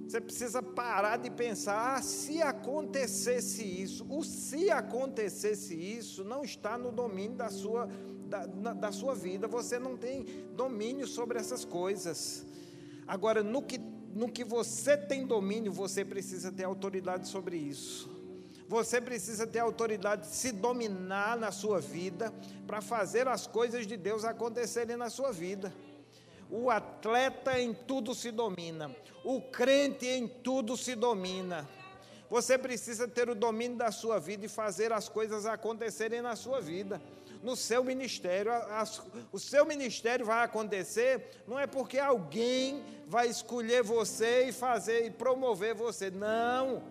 [0.06, 4.04] Você precisa parar de pensar, ah, se acontecesse isso.
[4.10, 7.88] O se acontecesse isso não está no domínio da sua,
[8.40, 9.46] da, da sua vida.
[9.46, 10.24] Você não tem
[10.54, 12.46] domínio sobre essas coisas.
[13.06, 13.78] Agora, no que,
[14.14, 18.10] no que você tem domínio, você precisa ter autoridade sobre isso.
[18.68, 22.32] Você precisa ter autoridade de se dominar na sua vida
[22.66, 25.72] para fazer as coisas de Deus acontecerem na sua vida.
[26.50, 31.68] O atleta em tudo se domina, o crente em tudo se domina.
[32.30, 36.62] Você precisa ter o domínio da sua vida e fazer as coisas acontecerem na sua
[36.62, 37.00] vida,
[37.42, 38.52] no seu ministério.
[39.32, 45.10] o seu ministério vai acontecer não é porque alguém vai escolher você e fazer e
[45.10, 46.82] promover você, não.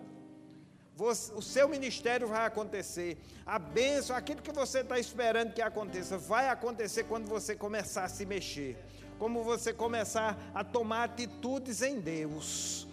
[0.94, 3.18] Você, o seu ministério vai acontecer.
[3.46, 8.08] A bênção, aquilo que você está esperando que aconteça, vai acontecer quando você começar a
[8.08, 8.76] se mexer
[9.22, 12.88] como você começar a tomar atitudes em Deus.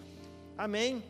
[0.55, 1.03] Amém?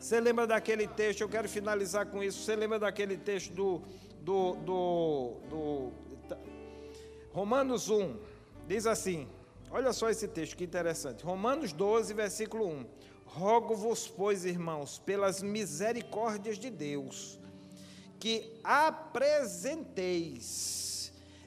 [0.00, 1.20] Você lembra daquele texto?
[1.20, 2.42] Eu quero finalizar com isso.
[2.42, 3.82] Você lembra daquele texto do,
[4.22, 5.92] do, do, do
[7.32, 8.16] Romanos 1?
[8.66, 9.28] Diz assim:
[9.70, 11.24] olha só esse texto que interessante.
[11.24, 12.86] Romanos 12, versículo 1.
[13.26, 17.40] Rogo-vos, pois, irmãos, pelas misericórdias de Deus,
[18.20, 20.70] que apresenteis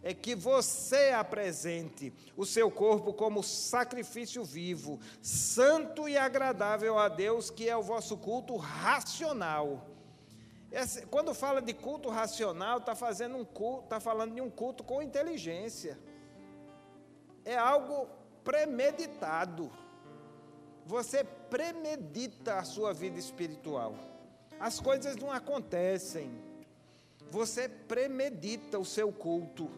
[0.01, 7.49] é que você apresente o seu corpo como sacrifício vivo, santo e agradável a Deus,
[7.49, 9.94] que é o vosso culto racional.
[11.09, 15.01] Quando fala de culto racional, está fazendo um culto, está falando de um culto com
[15.01, 15.97] inteligência.
[17.45, 18.09] É algo
[18.43, 19.71] premeditado.
[20.85, 23.95] Você premedita a sua vida espiritual.
[24.59, 26.29] As coisas não acontecem.
[27.31, 29.69] Você premedita o seu culto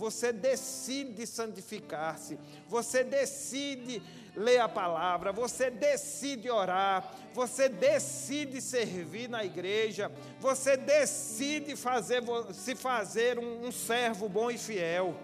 [0.00, 4.02] você decide santificar-se, você decide
[4.34, 12.22] ler a palavra, você decide orar, você decide servir na igreja, você decide fazer,
[12.54, 15.14] se fazer um, um servo bom e fiel.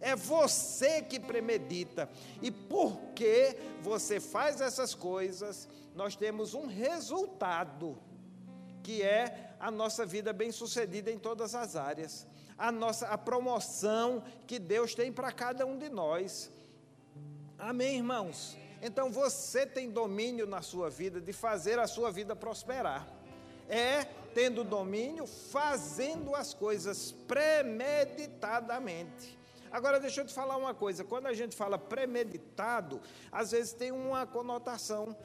[0.00, 2.10] É você que premedita.
[2.42, 7.96] E porque você faz essas coisas, nós temos um resultado,
[8.82, 12.26] que é a nossa vida bem-sucedida em todas as áreas
[12.56, 16.52] a nossa a promoção que Deus tem para cada um de nós.
[17.58, 18.56] Amém, irmãos.
[18.80, 23.06] Então você tem domínio na sua vida de fazer a sua vida prosperar.
[23.68, 29.38] É tendo domínio, fazendo as coisas premeditadamente.
[29.70, 33.00] Agora deixa eu te falar uma coisa, quando a gente fala premeditado,
[33.30, 35.16] às vezes tem uma conotação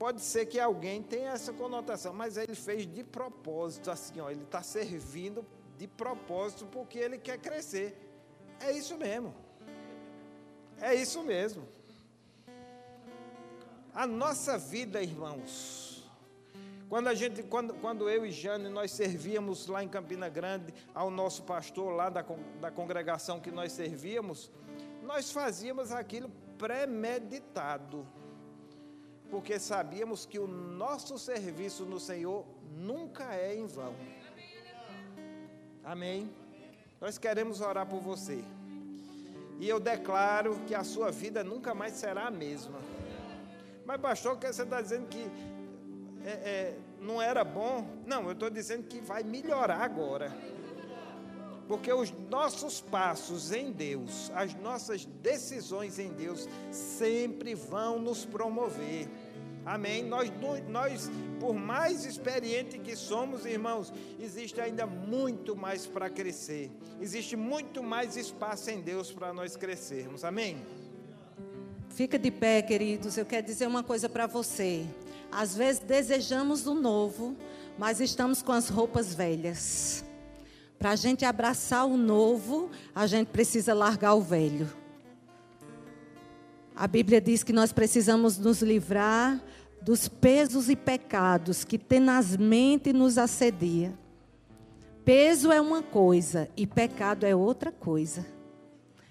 [0.00, 4.44] pode ser que alguém tenha essa conotação, mas ele fez de propósito, assim, ó, ele
[4.44, 5.44] está servindo
[5.80, 7.96] de propósito, porque ele quer crescer.
[8.60, 9.34] É isso mesmo.
[10.78, 11.66] É isso mesmo.
[13.94, 16.06] A nossa vida, irmãos,
[16.86, 21.10] quando a gente, quando, quando eu e Jane nós servíamos lá em Campina Grande ao
[21.10, 22.22] nosso pastor lá da,
[22.60, 24.50] da congregação que nós servíamos,
[25.02, 28.06] nós fazíamos aquilo premeditado,
[29.30, 33.94] porque sabíamos que o nosso serviço no Senhor nunca é em vão.
[35.84, 36.30] Amém?
[37.00, 38.44] Nós queremos orar por você.
[39.58, 42.78] E eu declaro que a sua vida nunca mais será a mesma.
[43.84, 45.30] Mas, pastor, que você está dizendo que
[46.24, 47.86] é, é, não era bom?
[48.06, 50.30] Não, eu estou dizendo que vai melhorar agora.
[51.66, 59.08] Porque os nossos passos em Deus, as nossas decisões em Deus, sempre vão nos promover.
[59.64, 60.02] Amém?
[60.02, 60.30] Nós,
[60.68, 66.70] nós, por mais experiente que somos, irmãos, existe ainda muito mais para crescer.
[67.00, 70.24] Existe muito mais espaço em Deus para nós crescermos.
[70.24, 70.58] Amém?
[71.90, 73.16] Fica de pé, queridos.
[73.16, 74.86] Eu quero dizer uma coisa para você.
[75.30, 77.36] Às vezes desejamos o novo,
[77.78, 80.04] mas estamos com as roupas velhas.
[80.78, 84.79] Para a gente abraçar o novo, a gente precisa largar o velho.
[86.74, 89.42] A Bíblia diz que nós precisamos nos livrar
[89.82, 93.92] dos pesos e pecados que tenazmente nos assedia.
[95.04, 98.26] Peso é uma coisa e pecado é outra coisa.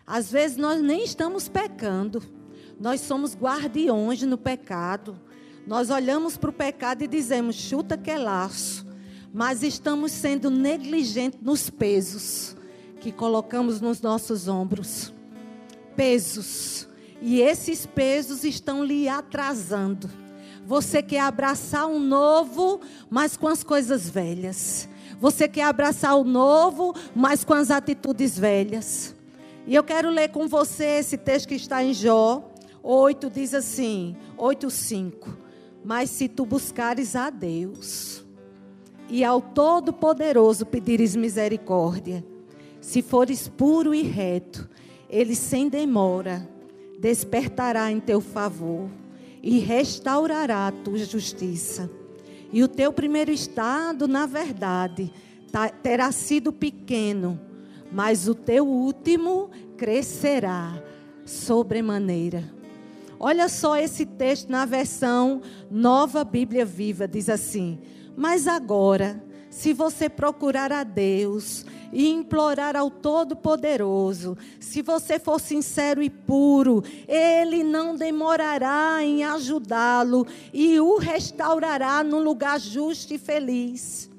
[0.06, 2.22] Às vezes nós nem estamos pecando,
[2.80, 5.20] nós somos guardiões no pecado.
[5.68, 8.88] Nós olhamos para o pecado e dizemos, chuta que é laço.
[9.32, 12.56] Mas estamos sendo negligentes nos pesos
[13.00, 15.14] que colocamos nos nossos ombros.
[15.96, 16.89] Pesos
[17.22, 20.10] e esses pesos estão lhe atrasando.
[20.66, 24.88] Você quer abraçar um novo, mas com as coisas velhas.
[25.20, 29.16] Você quer abraçar o novo, mas com as atitudes velhas.
[29.66, 32.50] E eu quero ler com você esse texto que está em Jó
[32.84, 35.38] 8, diz assim: 8, 5.
[35.84, 38.24] Mas se tu buscares a Deus
[39.10, 42.24] e ao Todo-Poderoso pedires misericórdia,
[42.82, 44.70] se fores puro e reto,
[45.10, 46.48] ele sem demora
[47.00, 48.90] despertará em teu favor
[49.42, 51.90] e restaurará a tua justiça.
[52.52, 55.12] E o teu primeiro estado, na verdade,
[55.52, 57.40] tá, terá sido pequeno,
[57.92, 60.82] mas o teu último crescerá
[61.26, 62.52] sobremaneira.
[63.20, 67.80] Olha só esse texto na versão Nova Bíblia Viva, diz assim:
[68.16, 74.38] Mas agora, se você procurar a Deus e implorar ao Todo-Poderoso.
[74.60, 82.22] Se você for sincero e puro, Ele não demorará em ajudá-lo e o restaurará num
[82.22, 84.10] lugar justo e feliz.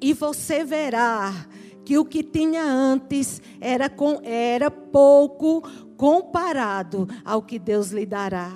[0.00, 1.32] E você verá
[1.84, 5.62] que o que tinha antes era, com, era pouco
[5.96, 8.52] comparado ao que Deus lhe dará.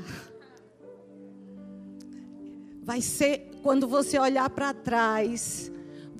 [2.84, 5.71] Vai ser quando você olhar para trás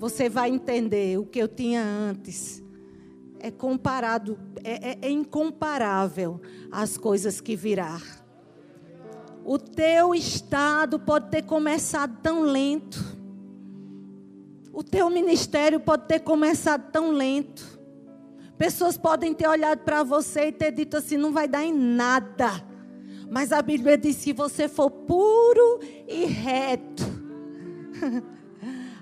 [0.03, 2.61] você vai entender o que eu tinha antes.
[3.39, 8.01] É comparado, é, é, é incomparável às coisas que virá.
[9.45, 13.01] O teu estado pode ter começado tão lento.
[14.73, 17.79] O teu ministério pode ter começado tão lento.
[18.57, 22.51] Pessoas podem ter olhado para você e ter dito assim: não vai dar em nada.
[23.31, 27.03] Mas a Bíblia diz: se você for puro e reto,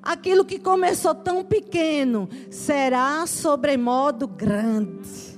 [0.02, 5.32] aquilo que começou tão pequeno será sobremodo grande.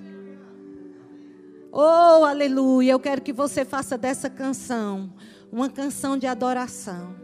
[1.72, 2.92] Oh, aleluia!
[2.92, 5.12] Eu quero que você faça dessa canção
[5.52, 7.16] uma canção de adoração.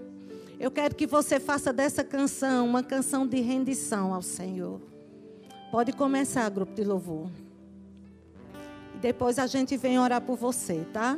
[0.60, 4.82] Eu quero que você faça dessa canção uma canção de rendição ao Senhor.
[5.72, 7.30] Pode começar, grupo de louvor.
[9.02, 11.18] Depois a gente vem orar por você, tá?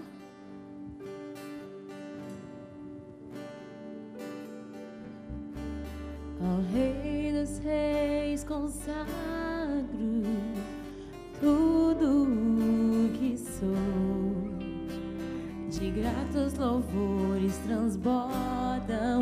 [6.44, 9.06] Ao Rei dos Reis consagro
[11.40, 13.70] tudo o que sou.
[15.70, 19.20] De gratos louvores transborda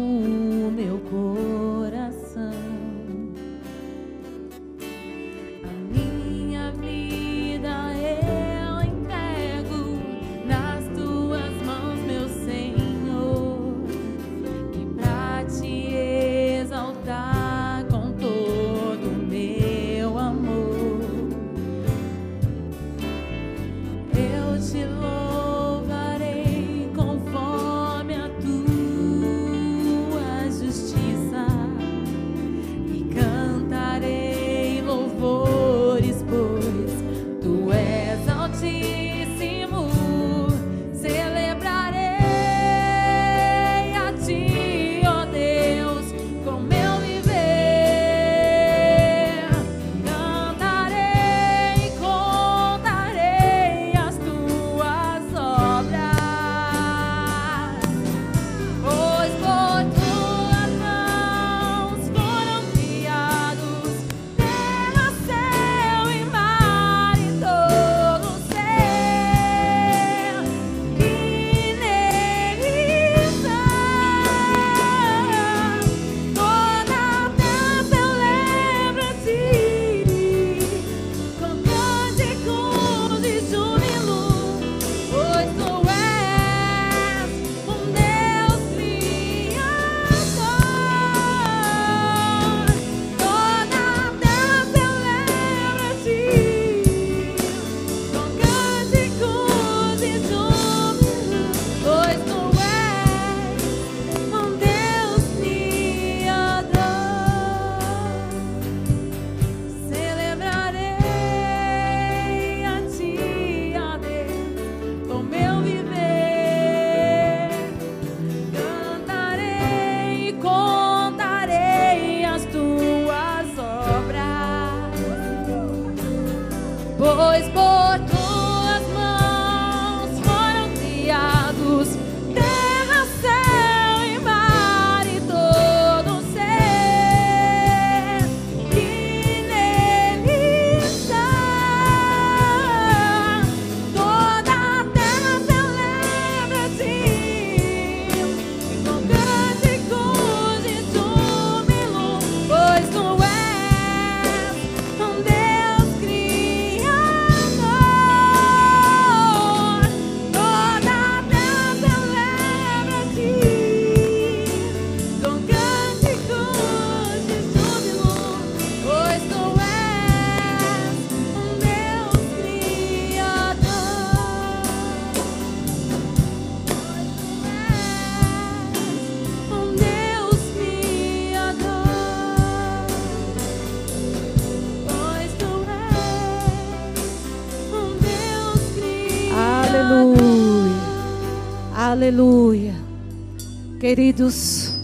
[193.90, 194.76] Queridos,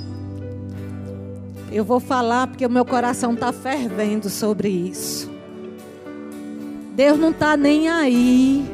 [1.72, 5.30] eu vou falar porque o meu coração está fervendo sobre isso.
[6.96, 8.66] Deus não está nem aí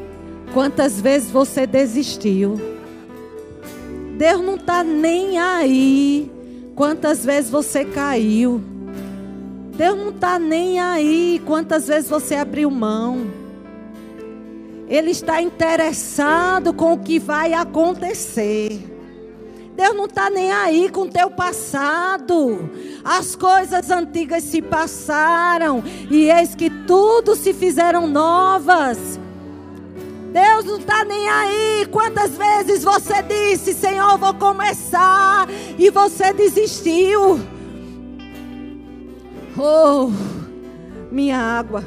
[0.53, 2.61] quantas vezes você desistiu.
[4.17, 6.31] Deus não está nem aí
[6.75, 8.61] quantas vezes você caiu.
[9.75, 13.27] Deus não está nem aí quantas vezes você abriu mão.
[14.87, 18.90] Ele está interessado com o que vai acontecer.
[19.75, 22.69] Deus não está nem aí com o teu passado.
[23.03, 29.19] As coisas antigas se passaram e eis que tudo se fizeram novas.
[30.31, 31.85] Deus não está nem aí.
[31.91, 37.39] Quantas vezes você disse, Senhor, vou começar, e você desistiu.
[39.57, 40.09] Oh,
[41.11, 41.83] minha água.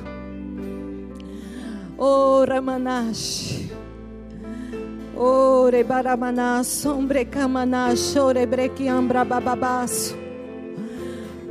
[1.96, 3.70] Oh, Ramanash.
[5.16, 10.16] Ore baramana sombre kamana chore brequiambra bababaço.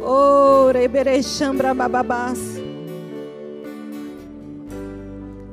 [0.02, 2.62] Ore berechambra bababaço.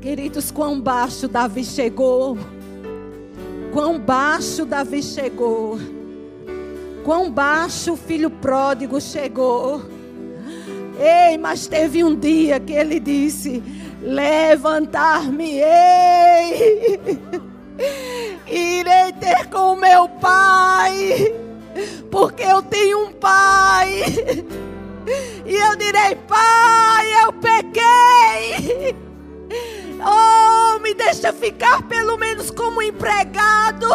[0.00, 2.36] Queridos, quão baixo Davi chegou.
[3.72, 5.78] Quão baixo Davi chegou.
[7.04, 9.82] Quão baixo o filho pródigo chegou.
[10.98, 13.62] Ei, mas teve um dia que ele disse:
[14.02, 15.60] Levantar-me-ei.
[18.46, 21.34] Irei ter com meu pai,
[22.10, 24.02] porque eu tenho um pai.
[25.46, 28.96] E eu direi: Pai, eu pequei.
[30.02, 33.86] Oh, me deixa ficar pelo menos como empregado.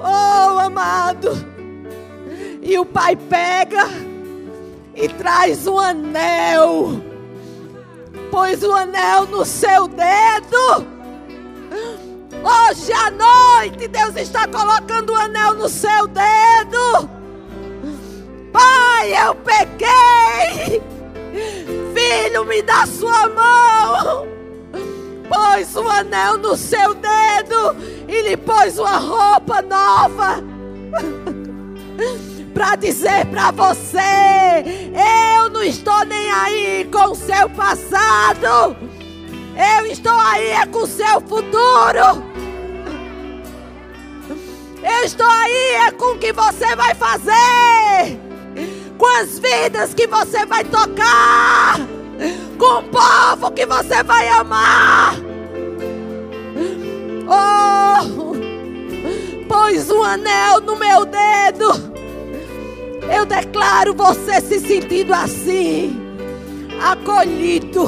[0.00, 1.30] Oh, amado.
[2.60, 3.86] E o pai pega
[4.94, 7.00] e traz um anel.
[8.30, 10.91] Pôs o anel no seu dedo.
[12.42, 17.08] Hoje à noite, Deus está colocando o anel no seu dedo.
[18.52, 20.82] Pai, eu pequei.
[21.94, 24.26] Filho, me dá sua mão.
[25.28, 27.76] Pôs o anel no seu dedo
[28.08, 30.42] e lhe pôs uma roupa nova.
[32.52, 34.90] para dizer para você:
[35.38, 38.76] eu não estou nem aí com o seu passado.
[39.54, 42.31] Eu estou aí é com o seu futuro.
[44.82, 48.18] Eu estou aí é com o que você vai fazer.
[48.98, 51.78] Com as vidas que você vai tocar.
[52.58, 55.16] Com o povo que você vai amar.
[57.28, 58.34] Oh,
[59.48, 61.92] pôs um anel no meu dedo.
[63.14, 66.00] Eu declaro você se sentindo assim,
[66.80, 67.84] acolhido.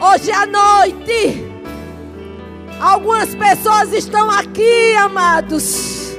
[0.00, 1.53] Hoje à noite,
[2.80, 6.16] algumas pessoas estão aqui, amados,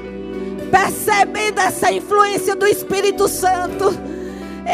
[0.72, 3.94] percebendo essa influência do Espírito Santo.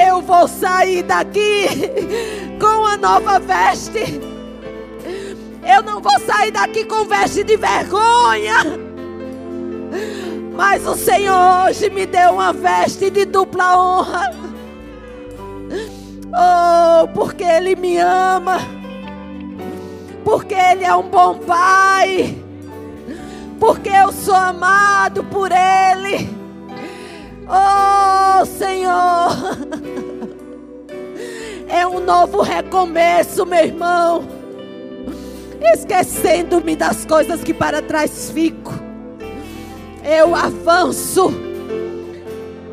[0.08, 1.68] Eu vou sair daqui
[2.60, 4.22] com a nova veste.
[5.64, 8.56] Eu não vou sair daqui com veste de vergonha.
[10.56, 14.34] Mas o Senhor hoje me deu uma veste de dupla honra.
[16.34, 18.81] Oh, porque Ele me ama.
[20.24, 22.38] Porque Ele é um bom Pai.
[23.60, 26.30] Porque eu sou amado por Ele.
[27.48, 29.32] Oh, Senhor.
[31.74, 34.28] É um novo recomeço, meu irmão.
[35.74, 38.74] Esquecendo-me das coisas que para trás fico
[40.04, 41.32] eu avanço.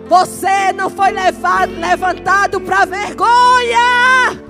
[0.08, 4.47] Você não foi levado, levantado para vergonha.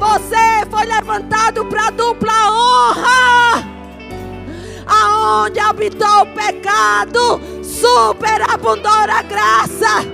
[0.00, 3.68] Você foi levantado para dupla honra.
[4.86, 10.06] Aonde habitou o pecado, superabundou a graça.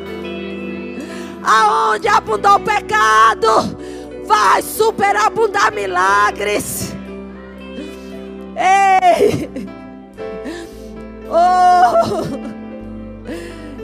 [1.44, 3.78] Aonde abundou o pecado,
[4.26, 6.92] vai superabundar milagres.
[8.56, 9.48] Ei!
[11.30, 12.46] Oh!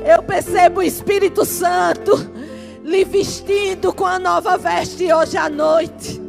[0.05, 2.32] Eu percebo o Espírito Santo
[2.83, 6.21] lhe vestindo com a nova veste hoje à noite.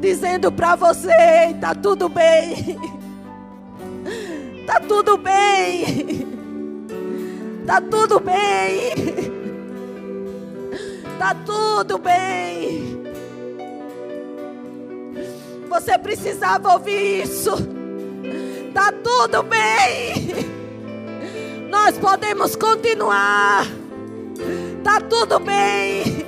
[0.00, 2.78] Dizendo para você: tá tudo bem.
[4.66, 6.26] Tá tudo bem.
[7.64, 8.94] Tá tudo bem.
[11.18, 13.02] Tá tudo bem.
[15.68, 17.50] Você precisava ouvir isso.
[18.72, 20.55] Tá tudo bem.
[21.68, 23.66] Nós podemos continuar.
[24.82, 26.26] Tá tudo bem.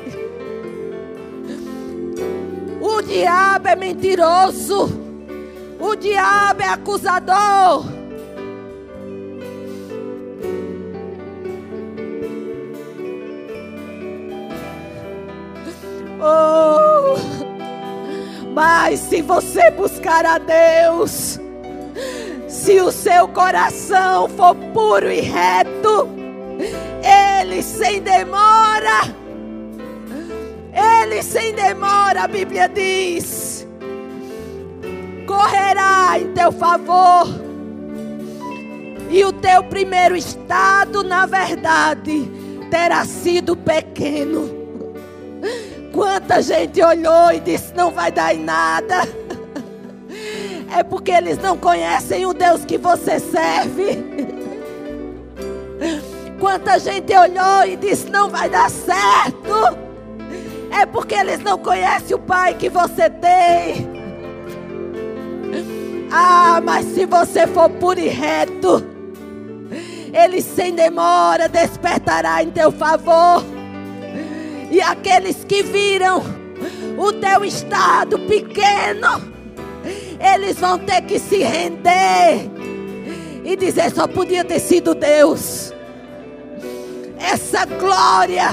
[2.81, 4.91] O diabo é mentiroso.
[5.79, 7.85] O diabo é acusador.
[16.21, 17.15] Oh,
[18.53, 21.39] mas se você buscar a Deus,
[22.49, 26.09] se o seu coração for puro e reto,
[27.41, 29.03] Ele sem demora,
[30.73, 33.67] Ele sem demora, a Bíblia diz,
[35.27, 37.29] correrá em teu favor,
[39.11, 42.31] e o teu primeiro estado, na verdade,
[42.71, 44.57] terá sido pequeno.
[45.93, 49.09] Quanta gente olhou e disse: não vai dar em nada.
[50.71, 54.05] É porque eles não conhecem o Deus que você serve.
[56.39, 59.79] Quanta gente olhou e disse: não vai dar certo.
[60.71, 63.99] É porque eles não conhecem o Pai que você tem.
[66.11, 68.85] Ah, mas se você for puro e reto,
[70.13, 73.43] Ele sem demora despertará em teu favor.
[74.71, 76.23] E aqueles que viram
[76.99, 79.38] o teu estado pequeno,
[80.21, 82.51] eles vão ter que se render
[83.45, 85.73] e dizer: só podia ter sido Deus.
[87.19, 88.49] Essa glória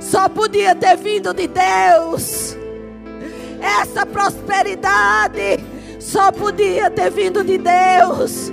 [0.00, 2.56] só podia ter vindo de Deus.
[3.60, 5.58] Essa prosperidade
[5.98, 8.52] só podia ter vindo de Deus.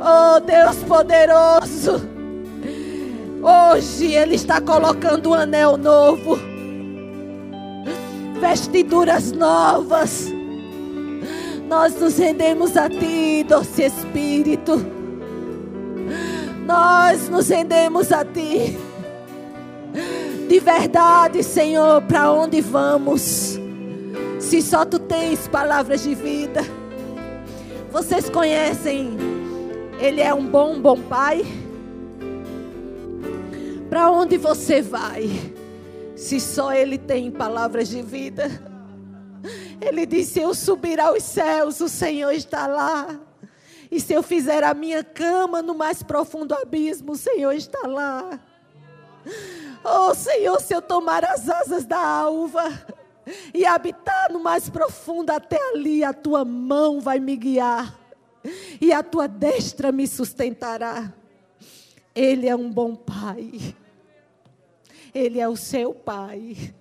[0.00, 2.14] Oh Deus poderoso.
[3.42, 6.38] Hoje Ele está colocando um anel novo,
[8.40, 10.33] vestiduras novas.
[11.68, 14.74] Nós nos rendemos a Ti, doce Espírito.
[16.66, 18.76] Nós nos rendemos a Ti.
[20.48, 23.58] De verdade, Senhor, para onde vamos?
[24.38, 26.60] Se só Tu tens palavras de vida.
[27.90, 29.16] Vocês conhecem,
[29.98, 31.44] Ele é um bom, bom Pai.
[33.88, 35.30] Para onde você vai?
[36.14, 38.73] Se só Ele tem palavras de vida.
[39.86, 43.20] Ele disse: Eu subir aos céus, o Senhor está lá.
[43.90, 48.40] E se eu fizer a minha cama no mais profundo abismo, o Senhor está lá.
[49.84, 52.72] Oh Senhor, se eu tomar as asas da alva
[53.52, 57.98] e habitar no mais profundo até ali, a tua mão vai me guiar
[58.80, 61.12] e a tua destra me sustentará.
[62.14, 63.74] Ele é um bom pai.
[65.14, 66.74] Ele é o seu pai.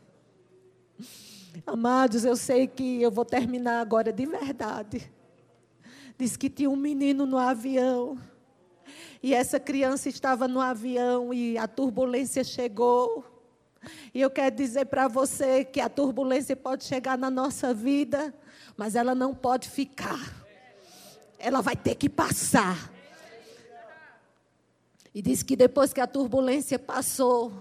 [1.65, 5.09] Amados, eu sei que eu vou terminar agora de verdade.
[6.17, 8.17] Diz que tinha um menino no avião.
[9.21, 13.23] E essa criança estava no avião e a turbulência chegou.
[14.13, 18.33] E eu quero dizer para você que a turbulência pode chegar na nossa vida,
[18.75, 20.45] mas ela não pode ficar.
[21.39, 22.91] Ela vai ter que passar.
[25.15, 27.53] E diz que depois que a turbulência passou,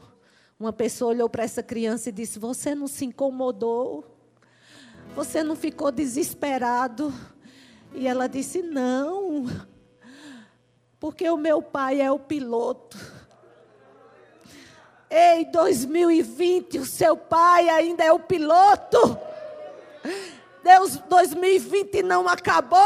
[0.63, 4.05] uma pessoa olhou para essa criança e disse: Você não se incomodou?
[5.15, 7.13] Você não ficou desesperado?
[7.93, 9.47] E ela disse: Não,
[11.01, 12.97] porque o meu pai é o piloto.
[15.11, 19.19] Ei, 2020, o seu pai ainda é o piloto.
[20.63, 22.79] Deus, 2020 não acabou.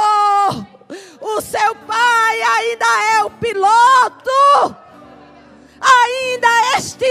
[1.21, 2.87] O seu pai ainda
[3.17, 4.86] é o piloto.
[5.87, 7.07] Ainda este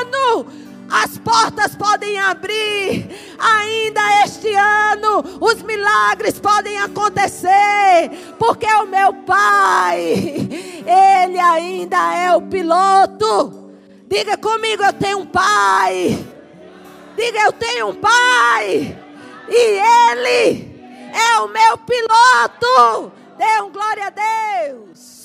[0.00, 0.46] ano
[0.90, 3.08] as portas podem abrir.
[3.38, 10.48] Ainda este ano os milagres podem acontecer, porque o meu pai,
[10.86, 13.72] ele ainda é o piloto.
[14.06, 16.18] Diga comigo, eu tenho um pai.
[17.16, 18.98] Diga, eu tenho um pai.
[19.48, 20.70] E ele
[21.12, 23.12] é o meu piloto.
[23.38, 25.21] Dê um glória a Deus.